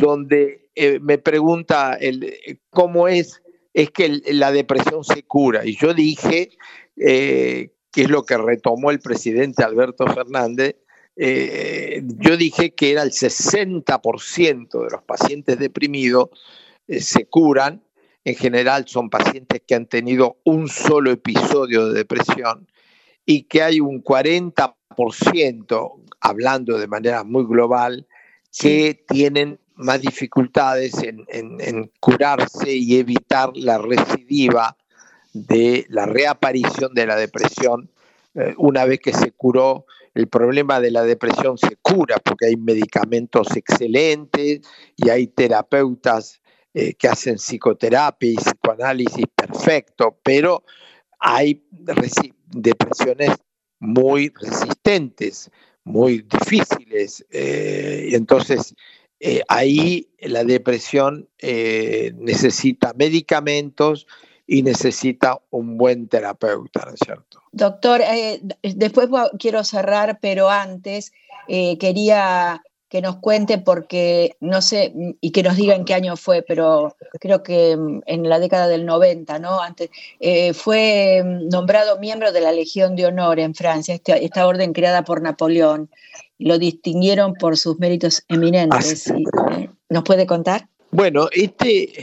Donde 0.00 0.68
eh, 0.74 0.98
me 1.00 1.18
pregunta 1.18 1.94
el, 1.94 2.60
cómo 2.70 3.08
es, 3.08 3.42
es 3.74 3.90
que 3.90 4.20
la 4.26 4.52
depresión 4.52 5.04
se 5.04 5.22
cura. 5.22 5.64
Y 5.64 5.76
yo 5.76 5.94
dije 5.94 6.50
eh, 6.96 7.70
que 7.90 8.02
es 8.02 8.10
lo 8.10 8.24
que 8.24 8.38
retomó 8.38 8.90
el 8.90 9.00
presidente 9.00 9.64
Alberto 9.64 10.06
Fernández, 10.06 10.76
eh, 11.16 12.02
yo 12.18 12.36
dije 12.36 12.74
que 12.74 12.92
era 12.92 13.02
el 13.02 13.10
60% 13.10 14.84
de 14.84 14.90
los 14.90 15.02
pacientes 15.02 15.58
deprimidos 15.58 16.30
eh, 16.88 17.00
se 17.00 17.26
curan. 17.26 17.82
En 18.24 18.36
general 18.36 18.86
son 18.86 19.10
pacientes 19.10 19.62
que 19.66 19.74
han 19.74 19.86
tenido 19.86 20.38
un 20.44 20.68
solo 20.68 21.10
episodio 21.10 21.88
de 21.88 21.94
depresión 21.94 22.68
y 23.26 23.44
que 23.44 23.62
hay 23.62 23.80
un 23.80 24.02
40%, 24.02 26.04
hablando 26.20 26.78
de 26.78 26.86
manera 26.86 27.24
muy 27.24 27.44
global, 27.44 28.06
que 28.56 29.04
tienen 29.08 29.58
más 29.76 30.00
dificultades 30.00 30.94
en, 31.02 31.90
curarse 32.00 32.72
y 32.72 32.96
evitar 32.96 33.50
la 33.54 33.78
recidiva 33.78 34.76
de 35.32 35.86
la 35.88 36.06
reaparición 36.06 36.94
de 36.94 37.06
la 37.06 37.16
depresión 37.16 37.90
eh, 38.34 38.54
una 38.58 38.84
vez 38.84 39.00
que 39.00 39.12
se 39.12 39.32
curó 39.32 39.86
el 40.14 40.28
problema 40.28 40.80
de 40.80 40.90
la 40.90 41.04
depresión 41.04 41.56
se 41.56 41.76
cura 41.76 42.16
porque 42.22 42.46
hay 42.46 42.56
medicamentos 42.56 43.56
excelentes 43.56 44.60
y 44.96 45.08
hay 45.08 45.26
terapeutas 45.28 46.42
eh, 46.74 46.94
que 46.94 47.08
hacen 47.08 47.38
psicoterapia 47.38 48.30
y 48.30 48.36
psicoanálisis 48.36 49.26
perfecto, 49.34 50.18
pero 50.22 50.64
hay 51.18 51.62
depresiones 51.70 53.30
muy 53.78 54.32
resistentes, 54.40 55.50
muy 55.84 56.22
difíciles. 56.22 57.24
Eh, 57.30 58.10
entonces, 58.12 58.74
eh, 59.24 59.42
ahí 59.48 60.08
la 60.20 60.44
depresión 60.44 61.28
necesita 61.40 62.92
medicamentos 62.94 64.06
y 64.46 64.62
necesita 64.62 65.40
un 65.50 65.78
buen 65.78 66.08
terapeuta, 66.08 66.84
¿no 66.86 66.92
es 66.92 67.00
cierto? 67.04 67.40
Doctor, 67.52 68.02
después 68.62 69.08
quiero 69.38 69.64
cerrar, 69.64 70.18
pero 70.20 70.50
antes 70.50 71.12
quería 71.46 72.62
que 72.92 73.00
nos 73.00 73.16
cuente 73.16 73.56
porque 73.56 74.36
no 74.40 74.60
sé, 74.60 74.92
y 75.18 75.30
que 75.30 75.42
nos 75.42 75.56
diga 75.56 75.74
en 75.74 75.86
qué 75.86 75.94
año 75.94 76.14
fue, 76.14 76.42
pero 76.42 76.94
creo 77.20 77.42
que 77.42 77.74
mm, 77.74 78.02
en 78.04 78.28
la 78.28 78.38
década 78.38 78.68
del 78.68 78.84
90, 78.84 79.38
¿no? 79.38 79.62
Antes, 79.62 79.88
eh, 80.20 80.52
fue 80.52 81.22
mm, 81.24 81.48
nombrado 81.48 81.98
miembro 81.98 82.32
de 82.32 82.42
la 82.42 82.52
Legión 82.52 82.94
de 82.94 83.06
Honor 83.06 83.40
en 83.40 83.54
Francia, 83.54 83.94
este, 83.94 84.22
esta, 84.22 84.46
orden 84.46 84.74
creada 84.74 85.04
por 85.04 85.22
Napoleón. 85.22 85.88
Lo 86.38 86.58
distinguieron 86.58 87.32
por 87.32 87.56
sus 87.56 87.78
méritos 87.78 88.24
eminentes. 88.28 89.06
Eh, 89.08 89.70
¿Nos 89.88 90.04
puede 90.04 90.26
contar? 90.26 90.68
Bueno, 90.90 91.28
este, 91.32 91.94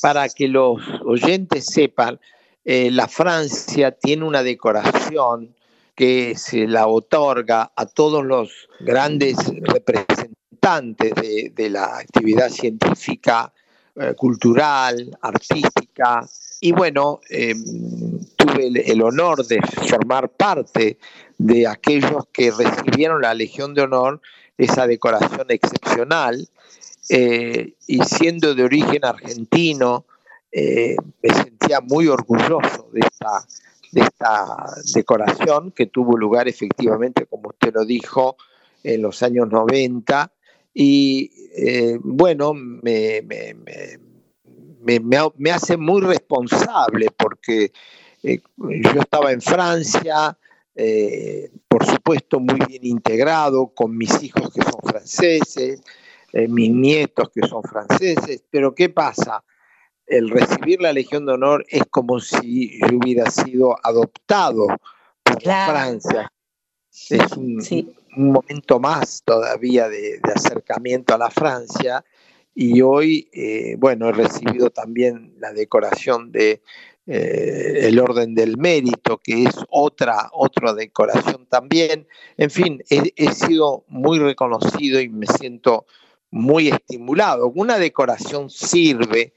para 0.00 0.28
que 0.28 0.46
los 0.46 0.80
oyentes 1.04 1.66
sepan, 1.66 2.20
eh, 2.64 2.92
la 2.92 3.08
Francia 3.08 3.90
tiene 3.90 4.24
una 4.24 4.44
decoración 4.44 5.52
que 6.00 6.34
se 6.34 6.66
la 6.66 6.86
otorga 6.86 7.72
a 7.76 7.84
todos 7.84 8.24
los 8.24 8.50
grandes 8.80 9.36
representantes 9.60 11.12
de, 11.54 11.68
la 11.68 11.98
actividad 11.98 12.48
científica, 12.48 13.52
eh, 13.96 14.14
cultural, 14.16 15.14
artística. 15.20 16.26
Y 16.62 16.72
bueno, 16.72 17.20
em, 17.28 17.62
tuve 18.34 18.68
el, 18.90 19.02
honor 19.02 19.46
de 19.46 19.60
formar 19.90 20.30
parte 20.30 20.96
de 21.36 21.66
aquellos 21.66 22.24
que 22.32 22.50
recibieron 22.50 23.20
la 23.20 23.34
Legión 23.34 23.74
de 23.74 23.82
Honor, 23.82 24.22
esa 24.56 24.86
decoración 24.86 25.48
excepcional, 25.50 26.48
eh, 27.10 27.74
y 27.86 28.02
siendo 28.04 28.54
de 28.54 28.64
origen 28.64 29.04
argentino, 29.04 30.06
eh, 30.50 30.96
me 31.22 31.34
sentía 31.34 31.82
muy 31.82 32.08
orgulloso 32.08 32.88
de 32.90 33.00
esta 33.00 33.44
de 33.92 34.02
esta 34.02 34.64
decoración 34.94 35.72
que 35.72 35.86
tuvo 35.86 36.16
lugar 36.16 36.48
efectivamente, 36.48 37.26
como 37.26 37.48
usted 37.48 37.74
lo 37.74 37.84
dijo, 37.84 38.36
en 38.82 39.02
los 39.02 39.22
años 39.22 39.48
90. 39.50 40.32
Y 40.72 41.30
eh, 41.56 41.98
bueno, 42.02 42.54
me, 42.54 43.22
me, 44.82 45.50
hace 45.50 45.76
muy 45.76 46.00
responsable 46.00 47.08
porque 47.16 47.72
eh, 48.22 48.40
yo 48.56 49.00
estaba 49.00 49.32
en 49.32 49.40
Francia, 49.40 50.38
eh, 50.74 51.50
por 51.66 51.84
supuesto 51.84 52.38
muy 52.38 52.60
bien 52.66 52.86
integrado 52.86 53.68
con 53.74 53.96
mis 53.96 54.22
hijos 54.22 54.52
que 54.54 54.62
son 54.62 54.80
franceses, 54.82 55.82
mis 56.32 56.70
nietos 56.70 57.30
que 57.34 57.44
son 57.48 57.64
franceses, 57.64 58.44
pero 58.50 58.72
¿qué 58.72 58.88
pasa? 58.88 59.42
El 60.10 60.28
recibir 60.28 60.80
la 60.82 60.92
Legión 60.92 61.24
de 61.24 61.32
Honor 61.32 61.64
es 61.68 61.84
como 61.88 62.18
si 62.20 62.78
yo 62.80 62.98
hubiera 62.98 63.30
sido 63.30 63.76
adoptado 63.82 64.66
por 65.22 65.40
Francia. 65.40 66.30
Es 67.08 67.32
un, 67.32 67.62
momento 68.16 68.80
más 68.80 69.22
todavía 69.24 69.88
de, 69.88 70.20
acercamiento 70.34 71.14
a 71.14 71.18
la 71.18 71.30
Francia 71.30 72.04
y 72.52 72.82
hoy, 72.82 73.30
eh, 73.32 73.76
bueno, 73.78 74.08
he 74.08 74.12
recibido 74.12 74.70
también 74.70 75.34
la 75.38 75.52
decoración 75.52 76.32
de 76.32 76.60
eh, 77.06 77.86
el 77.86 78.00
Orden 78.00 78.34
del 78.34 78.58
Mérito, 78.58 79.18
que 79.18 79.44
es 79.44 79.54
otra, 79.70 80.28
otra 80.32 80.74
decoración 80.74 81.46
también. 81.46 82.08
En 82.36 82.50
fin, 82.50 82.82
he 82.90 83.32
sido 83.32 83.84
muy 83.86 84.18
reconocido 84.18 85.00
y 85.00 85.08
me 85.08 85.26
siento 85.26 85.86
muy 86.32 86.68
estimulado. 86.68 87.52
Una 87.54 87.78
decoración 87.78 88.50
sirve 88.50 89.32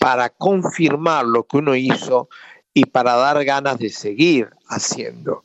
para 0.00 0.30
confirmar 0.30 1.26
lo 1.26 1.46
que 1.46 1.58
uno 1.58 1.74
hizo 1.74 2.28
y 2.74 2.84
para 2.86 3.16
dar 3.16 3.44
ganas 3.44 3.78
de 3.78 3.90
seguir 3.90 4.50
haciendo. 4.68 5.44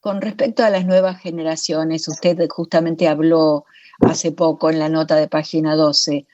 Con 0.00 0.20
respecto 0.20 0.62
a 0.64 0.70
las 0.70 0.84
nuevas 0.84 1.20
generaciones, 1.20 2.08
usted 2.08 2.38
justamente 2.48 3.08
habló 3.08 3.64
hace 4.00 4.32
poco 4.32 4.70
en 4.70 4.78
la 4.78 4.88
nota 4.88 5.16
de 5.16 5.28
página 5.28 5.76
12, 5.76 6.26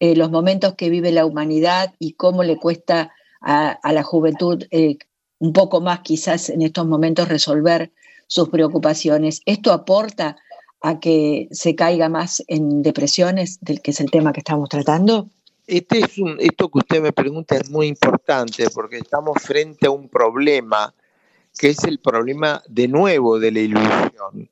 eh, 0.00 0.16
los 0.16 0.30
momentos 0.30 0.74
que 0.74 0.90
vive 0.90 1.12
la 1.12 1.26
humanidad 1.26 1.94
y 1.98 2.14
cómo 2.14 2.42
le 2.42 2.56
cuesta 2.56 3.12
a, 3.40 3.78
la 3.92 4.02
juventud 4.02 4.64
eh, 4.70 4.96
un 5.38 5.52
poco 5.52 5.82
más 5.82 6.00
quizás 6.00 6.48
en 6.48 6.62
estos 6.62 6.86
momentos 6.86 7.28
resolver 7.28 7.92
sus 8.26 8.48
preocupaciones. 8.48 9.42
¿Esto 9.44 9.72
aporta 9.72 10.36
a 10.80 10.98
que 10.98 11.48
se 11.50 11.74
caiga 11.74 12.08
más 12.08 12.42
en 12.46 12.82
depresiones, 12.82 13.58
del 13.60 13.82
que 13.82 13.90
es 13.90 14.00
el 14.00 14.10
tema 14.10 14.32
que 14.32 14.40
estamos 14.40 14.68
tratando? 14.68 15.28
Este 15.66 16.00
es 16.00 16.18
un, 16.18 16.36
esto 16.40 16.68
que 16.68 16.78
usted 16.78 17.00
me 17.00 17.12
pregunta 17.12 17.56
es 17.56 17.70
muy 17.70 17.86
importante 17.86 18.68
porque 18.70 18.98
estamos 18.98 19.42
frente 19.42 19.86
a 19.86 19.90
un 19.90 20.08
problema 20.08 20.92
que 21.58 21.70
es 21.70 21.84
el 21.84 22.00
problema 22.00 22.62
de 22.68 22.88
nuevo 22.88 23.38
de 23.38 23.50
la 23.50 23.60
ilusión. 23.60 24.48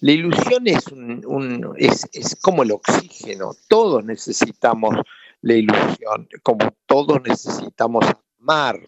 La 0.00 0.12
ilusión 0.12 0.66
es, 0.66 0.88
un, 0.88 1.74
es, 1.78 2.08
es, 2.12 2.36
como 2.36 2.64
el 2.64 2.72
oxígeno, 2.72 3.52
todos 3.68 4.04
necesitamos 4.04 4.96
la 5.40 5.54
ilusión, 5.54 6.28
como 6.42 6.74
todos 6.86 7.22
necesitamos 7.22 8.04
amar. 8.40 8.80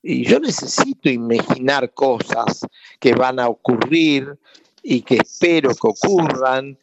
Y 0.00 0.24
yo 0.24 0.40
necesito 0.40 1.10
imaginar 1.10 1.92
cosas 1.92 2.66
que 2.98 3.14
van 3.14 3.40
a 3.40 3.48
ocurrir 3.48 4.38
y 4.82 5.02
que 5.02 5.16
espero 5.16 5.70
que 5.70 5.88
ocurran 5.88 6.78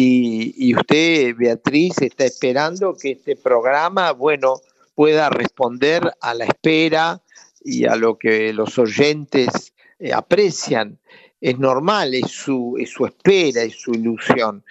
y, 0.00 0.76
usted, 0.76 1.34
Beatriz, 1.36 2.00
está 2.00 2.24
esperando 2.24 2.94
que 2.94 3.12
este 3.12 3.34
programa, 3.34 4.12
bueno, 4.12 4.60
pueda 4.94 5.28
responder 5.28 6.12
a 6.20 6.34
la 6.34 6.44
espera 6.44 7.20
y 7.64 7.84
a 7.84 7.96
lo 7.96 8.16
que 8.16 8.52
los 8.52 8.78
oyentes 8.78 9.72
eh, 9.98 10.12
aprecian. 10.12 10.98
Es 11.40 11.58
normal, 11.58 12.14
es 12.14 12.30
su, 12.30 12.76
es 12.78 12.90
su 12.90 13.06
espera, 13.06 13.62
es 13.62 13.80
su 13.80 13.92
ilusión. 13.92 14.64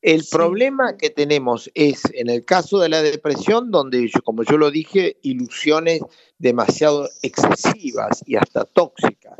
El 0.00 0.24
problema 0.30 0.96
que 0.96 1.10
tenemos 1.10 1.70
es, 1.74 2.02
en 2.14 2.30
el 2.30 2.44
caso 2.44 2.78
de 2.78 2.88
la 2.88 3.02
depresión, 3.02 3.72
donde, 3.72 4.08
como 4.24 4.44
yo 4.44 4.56
lo 4.58 4.70
dije, 4.70 5.16
ilusiones 5.22 6.02
demasiado 6.38 7.08
excesivas 7.22 8.22
y 8.26 8.36
hasta 8.36 8.64
tóxicas. 8.64 9.38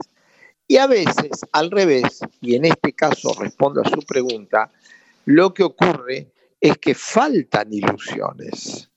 Y 0.66 0.78
a 0.78 0.88
veces, 0.88 1.46
al 1.52 1.70
revés, 1.70 2.20
y 2.40 2.56
en 2.56 2.64
este 2.64 2.92
caso 2.92 3.32
respondo 3.38 3.80
a 3.80 3.88
su 3.88 4.00
pregunta, 4.00 4.70
lo 5.28 5.52
que 5.52 5.62
ocurre 5.62 6.32
es 6.58 6.78
que 6.78 6.94
faltan 6.94 7.70
ilusiones. 7.70 8.90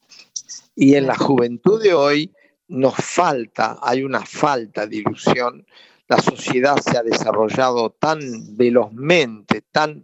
Y 0.73 0.95
en 0.95 1.05
la 1.05 1.17
juventud 1.17 1.83
de 1.83 1.93
hoy 1.93 2.33
nos 2.69 2.95
falta, 2.95 3.79
hay 3.81 4.03
una 4.03 4.25
falta 4.25 4.87
de 4.87 4.95
ilusión. 4.95 5.67
La 6.07 6.19
sociedad 6.19 6.77
se 6.77 6.97
ha 6.97 7.03
desarrollado 7.03 7.89
tan 7.89 8.21
velozmente, 8.55 9.63
tan 9.73 10.01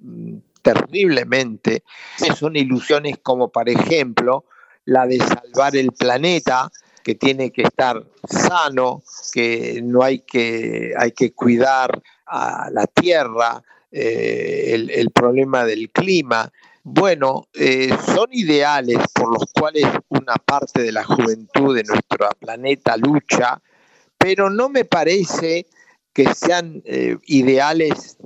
mm, 0.00 0.38
terriblemente, 0.60 1.84
que 2.18 2.34
son 2.34 2.56
ilusiones 2.56 3.18
como, 3.22 3.52
por 3.52 3.68
ejemplo, 3.68 4.46
la 4.86 5.06
de 5.06 5.18
salvar 5.18 5.76
el 5.76 5.92
planeta, 5.92 6.68
que 7.04 7.14
tiene 7.14 7.52
que 7.52 7.62
estar 7.62 8.04
sano, 8.28 9.04
que 9.32 9.80
no 9.84 10.02
hay 10.02 10.18
que, 10.18 10.94
hay 10.98 11.12
que 11.12 11.32
cuidar 11.32 12.02
a 12.26 12.70
la 12.72 12.88
tierra, 12.88 13.62
eh, 13.92 14.86
el, 14.88 15.10
problema 15.10 15.64
del 15.64 15.90
clima. 15.90 16.52
Bueno, 16.82 17.48
eh, 17.54 17.90
son 18.06 18.28
ideales 18.30 18.98
por 19.14 19.32
los 19.32 19.44
cuales 19.52 19.84
una 20.08 20.36
parte 20.36 20.82
de 20.82 20.92
la 20.92 21.04
juventud 21.04 21.74
de 21.74 21.84
nuestro 21.84 22.28
planeta 22.38 22.96
lucha, 22.96 23.60
pero 24.16 24.48
no 24.48 24.68
me 24.68 24.84
parece 24.84 25.66
que 26.12 26.32
sean 26.34 26.82
eh, 26.84 27.16
ideales 27.26 28.16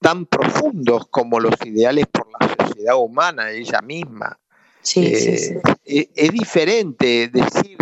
tan 0.00 0.26
profundos 0.26 1.08
como 1.08 1.40
los 1.40 1.54
ideales 1.64 2.06
por 2.06 2.28
la 2.40 2.66
sociedad 2.66 2.96
humana, 2.96 3.50
ella 3.50 3.80
misma. 3.82 4.38
Sí, 4.82 5.14
sí, 5.16 5.36
sí. 5.36 5.54
Es, 5.84 6.08
es 6.14 6.30
diferente 6.30 7.28
decir, 7.28 7.76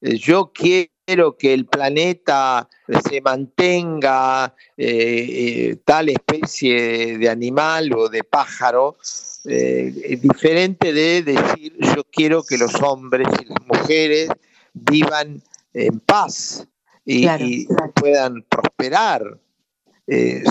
yo 0.00 0.50
quiero 0.52 0.90
quiero 1.10 1.36
que 1.36 1.52
el 1.52 1.66
planeta 1.66 2.68
se 3.08 3.20
mantenga 3.20 4.54
eh, 4.76 4.86
eh, 4.86 5.76
tal 5.84 6.08
especie 6.08 7.18
de 7.18 7.28
animal 7.28 7.92
o 7.94 8.08
de 8.08 8.22
pájaro, 8.22 8.96
eh, 9.44 10.18
diferente 10.22 10.92
de 10.92 11.22
decir 11.24 11.76
yo 11.80 12.04
quiero 12.12 12.44
que 12.44 12.56
los 12.56 12.72
hombres 12.80 13.26
y 13.42 13.46
las 13.46 13.58
mujeres 13.66 14.28
vivan 14.72 15.42
en 15.74 15.98
paz 15.98 16.68
y, 17.04 17.28
y 17.28 17.66
puedan 17.96 18.44
prosperar. 18.48 19.36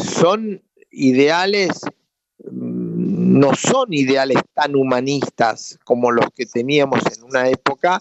son 0.03 0.61
ideales 0.91 1.69
mm, 2.51 3.39
no 3.39 3.55
son 3.55 3.93
ideales 3.93 4.41
tan 4.53 4.75
humanistas 4.75 5.79
como 5.85 6.11
los 6.11 6.25
que 6.35 6.45
teníamos 6.45 6.99
en 7.15 7.23
una 7.23 7.47
época, 7.47 7.99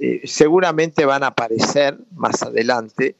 eh, 0.00 0.20
seguramente 0.24 1.04
van 1.04 1.24
a 1.24 1.28
aparecer 1.28 1.98
más 2.12 2.42
adelante 2.42 3.16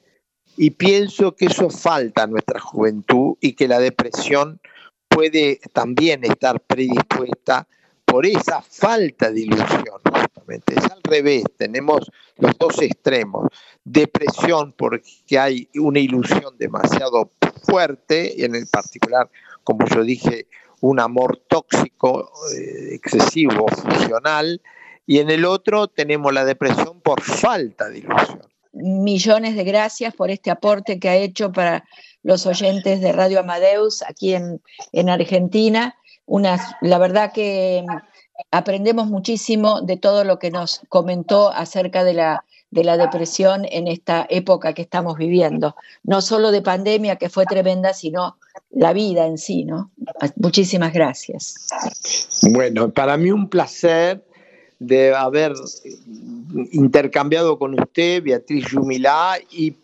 y 0.56 0.70
pienso 0.70 1.34
que 1.34 1.46
eso 1.46 1.70
falta 1.70 2.24
a 2.24 2.26
nuestra 2.26 2.60
juventud 2.60 3.36
y 3.40 3.52
que 3.52 3.68
la 3.68 3.78
depresión 3.78 4.60
puede 5.08 5.60
también 5.72 6.24
estar 6.24 6.60
predispuesta 6.60 7.66
por 8.04 8.24
esa 8.24 8.62
falta 8.62 9.30
de 9.30 9.40
ilusión, 9.40 10.00
justamente. 10.04 10.74
Es 10.74 10.84
al 10.84 11.02
revés, 11.02 11.44
tenemos 11.56 12.10
los 12.38 12.56
dos 12.58 12.80
extremos. 12.80 13.48
Depresión 13.84 14.72
porque 14.72 15.38
hay 15.38 15.68
una 15.74 16.00
ilusión 16.00 16.56
demasiado 16.58 17.32
fuerte, 17.62 18.44
en 18.44 18.54
el 18.54 18.66
particular, 18.66 19.30
como 19.62 19.86
yo 19.86 20.02
dije, 20.02 20.46
un 20.80 21.00
amor 21.00 21.42
tóxico, 21.48 22.32
eh, 22.56 22.94
excesivo, 22.94 23.66
funcional, 23.68 24.60
y 25.08 25.20
en 25.20 25.30
el 25.30 25.46
otro 25.46 25.88
tenemos 25.88 26.34
la 26.34 26.44
depresión 26.44 27.00
por 27.00 27.22
falta 27.22 27.88
de 27.88 28.00
ilusión. 28.00 28.42
Millones 28.74 29.56
de 29.56 29.64
gracias 29.64 30.14
por 30.14 30.30
este 30.30 30.50
aporte 30.50 31.00
que 31.00 31.08
ha 31.08 31.16
hecho 31.16 31.50
para 31.50 31.84
los 32.22 32.44
oyentes 32.44 33.00
de 33.00 33.12
Radio 33.12 33.40
Amadeus 33.40 34.02
aquí 34.02 34.34
en, 34.34 34.60
en 34.92 35.08
Argentina. 35.08 35.96
Una, 36.26 36.60
la 36.82 36.98
verdad 36.98 37.32
que 37.32 37.86
aprendemos 38.50 39.06
muchísimo 39.06 39.80
de 39.80 39.96
todo 39.96 40.24
lo 40.24 40.38
que 40.38 40.50
nos 40.50 40.82
comentó 40.90 41.50
acerca 41.50 42.04
de 42.04 42.12
la, 42.12 42.44
de 42.70 42.84
la 42.84 42.98
depresión 42.98 43.64
en 43.70 43.88
esta 43.88 44.26
época 44.28 44.74
que 44.74 44.82
estamos 44.82 45.16
viviendo. 45.16 45.74
No 46.02 46.20
solo 46.20 46.50
de 46.50 46.60
pandemia, 46.60 47.16
que 47.16 47.30
fue 47.30 47.46
tremenda, 47.46 47.94
sino 47.94 48.36
la 48.68 48.92
vida 48.92 49.26
en 49.26 49.38
sí, 49.38 49.64
¿no? 49.64 49.90
Muchísimas 50.36 50.92
gracias. 50.92 51.54
Bueno, 52.52 52.90
para 52.90 53.16
mí 53.16 53.30
un 53.30 53.48
placer 53.48 54.27
de 54.78 55.14
haber 55.14 55.54
intercambiado 56.72 57.58
con 57.58 57.78
usted, 57.78 58.22
Beatriz 58.22 58.66
Yumilá, 58.70 59.38
y 59.50 59.76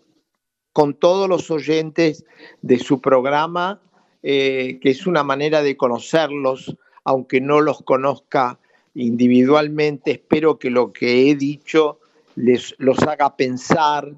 con 0.72 0.94
todos 0.94 1.28
los 1.28 1.50
oyentes 1.50 2.24
de 2.62 2.78
su 2.78 3.00
programa, 3.00 3.80
eh, 4.22 4.78
que 4.80 4.90
es 4.90 5.06
una 5.06 5.22
manera 5.22 5.62
de 5.62 5.76
conocerlos, 5.76 6.76
aunque 7.04 7.40
no 7.40 7.60
los 7.60 7.82
conozca 7.82 8.58
individualmente. 8.94 10.12
Espero 10.12 10.58
que 10.58 10.70
lo 10.70 10.92
que 10.92 11.30
he 11.30 11.34
dicho 11.34 11.98
les 12.36 12.74
los 12.78 12.98
haga 13.02 13.36
pensar 13.36 14.12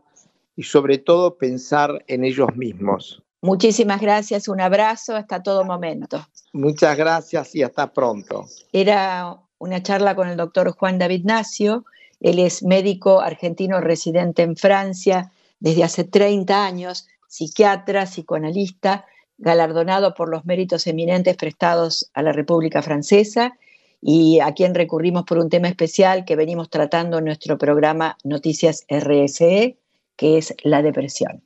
y 0.57 0.62
sobre 0.62 0.99
todo 0.99 1.37
pensar 1.37 2.05
en 2.07 2.25
ellos 2.25 2.55
mismos. 2.57 3.23
Muchísimas 3.43 4.01
gracias, 4.01 4.49
un 4.49 4.61
abrazo 4.61 5.15
hasta 5.15 5.43
todo 5.43 5.65
momento. 5.65 6.27
Muchas 6.53 6.97
gracias 6.97 7.55
y 7.55 7.62
hasta 7.62 7.93
pronto. 7.93 8.47
Era 8.73 9.37
una 9.59 9.83
charla 9.83 10.14
con 10.14 10.29
el 10.29 10.37
doctor 10.37 10.73
Juan 10.73 10.99
David 10.99 11.25
Nacio. 11.25 11.85
Él 12.21 12.38
es 12.38 12.62
médico 12.62 13.21
argentino 13.21 13.81
residente 13.81 14.42
en 14.42 14.57
Francia 14.57 15.33
desde 15.61 15.85
hace 15.85 16.05
30 16.05 16.64
años, 16.64 17.09
psiquiatra, 17.29 18.05
psicoanalista, 18.07 19.07
galardonado 19.38 20.14
por 20.14 20.29
los 20.29 20.45
méritos 20.45 20.87
eminentes 20.87 21.37
prestados 21.37 22.11
a 22.14 22.23
la 22.23 22.33
República 22.33 22.83
Francesa 22.83 23.57
y 24.01 24.40
a 24.40 24.53
quien 24.53 24.75
recurrimos 24.75 25.25
por 25.25 25.38
un 25.38 25.51
tema 25.51 25.69
especial 25.69 26.25
que 26.25 26.37
venimos 26.37 26.71
tratando 26.71 27.19
en 27.19 27.25
nuestro 27.25 27.59
programa 27.59 28.16
Noticias 28.25 28.85
RSE, 28.88 29.77
que 30.16 30.38
es 30.38 30.55
la 30.62 30.83
depresión. 30.83 31.42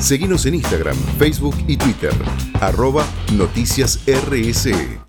Seguimos 0.00 0.44
en 0.44 0.56
Instagram, 0.56 0.96
Facebook 1.18 1.56
y 1.66 1.76
Twitter, 1.76 2.12
arroba 2.60 3.06
Noticias 3.32 4.00
RSE. 4.06 5.05